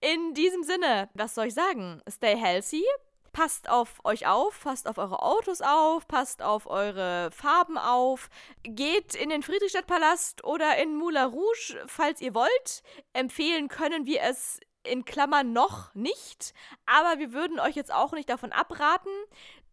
[0.00, 2.02] In diesem Sinne, was soll ich sagen?
[2.08, 2.84] Stay healthy.
[3.32, 8.30] Passt auf euch auf, passt auf eure Autos auf, passt auf eure Farben auf.
[8.62, 12.82] Geht in den Friedrichstadtpalast oder in Moulin Rouge, falls ihr wollt.
[13.12, 16.54] Empfehlen können wir es in Klammern noch nicht,
[16.86, 19.10] aber wir würden euch jetzt auch nicht davon abraten.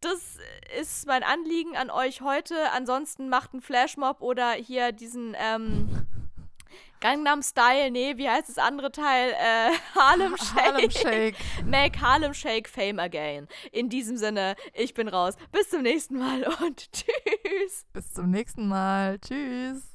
[0.01, 0.37] Das
[0.77, 2.71] ist mein Anliegen an euch heute.
[2.71, 6.05] Ansonsten macht einen Flashmob oder hier diesen ähm,
[7.03, 9.31] Gangnam Style, nee, wie heißt das andere Teil?
[9.31, 10.63] Äh, Harlem Shake.
[10.63, 11.35] Harlem Shake.
[11.65, 13.49] Make Harlem Shake fame again.
[13.73, 15.35] In diesem Sinne, ich bin raus.
[15.51, 17.85] Bis zum nächsten Mal und tschüss.
[17.91, 19.19] Bis zum nächsten Mal.
[19.19, 19.92] Tschüss.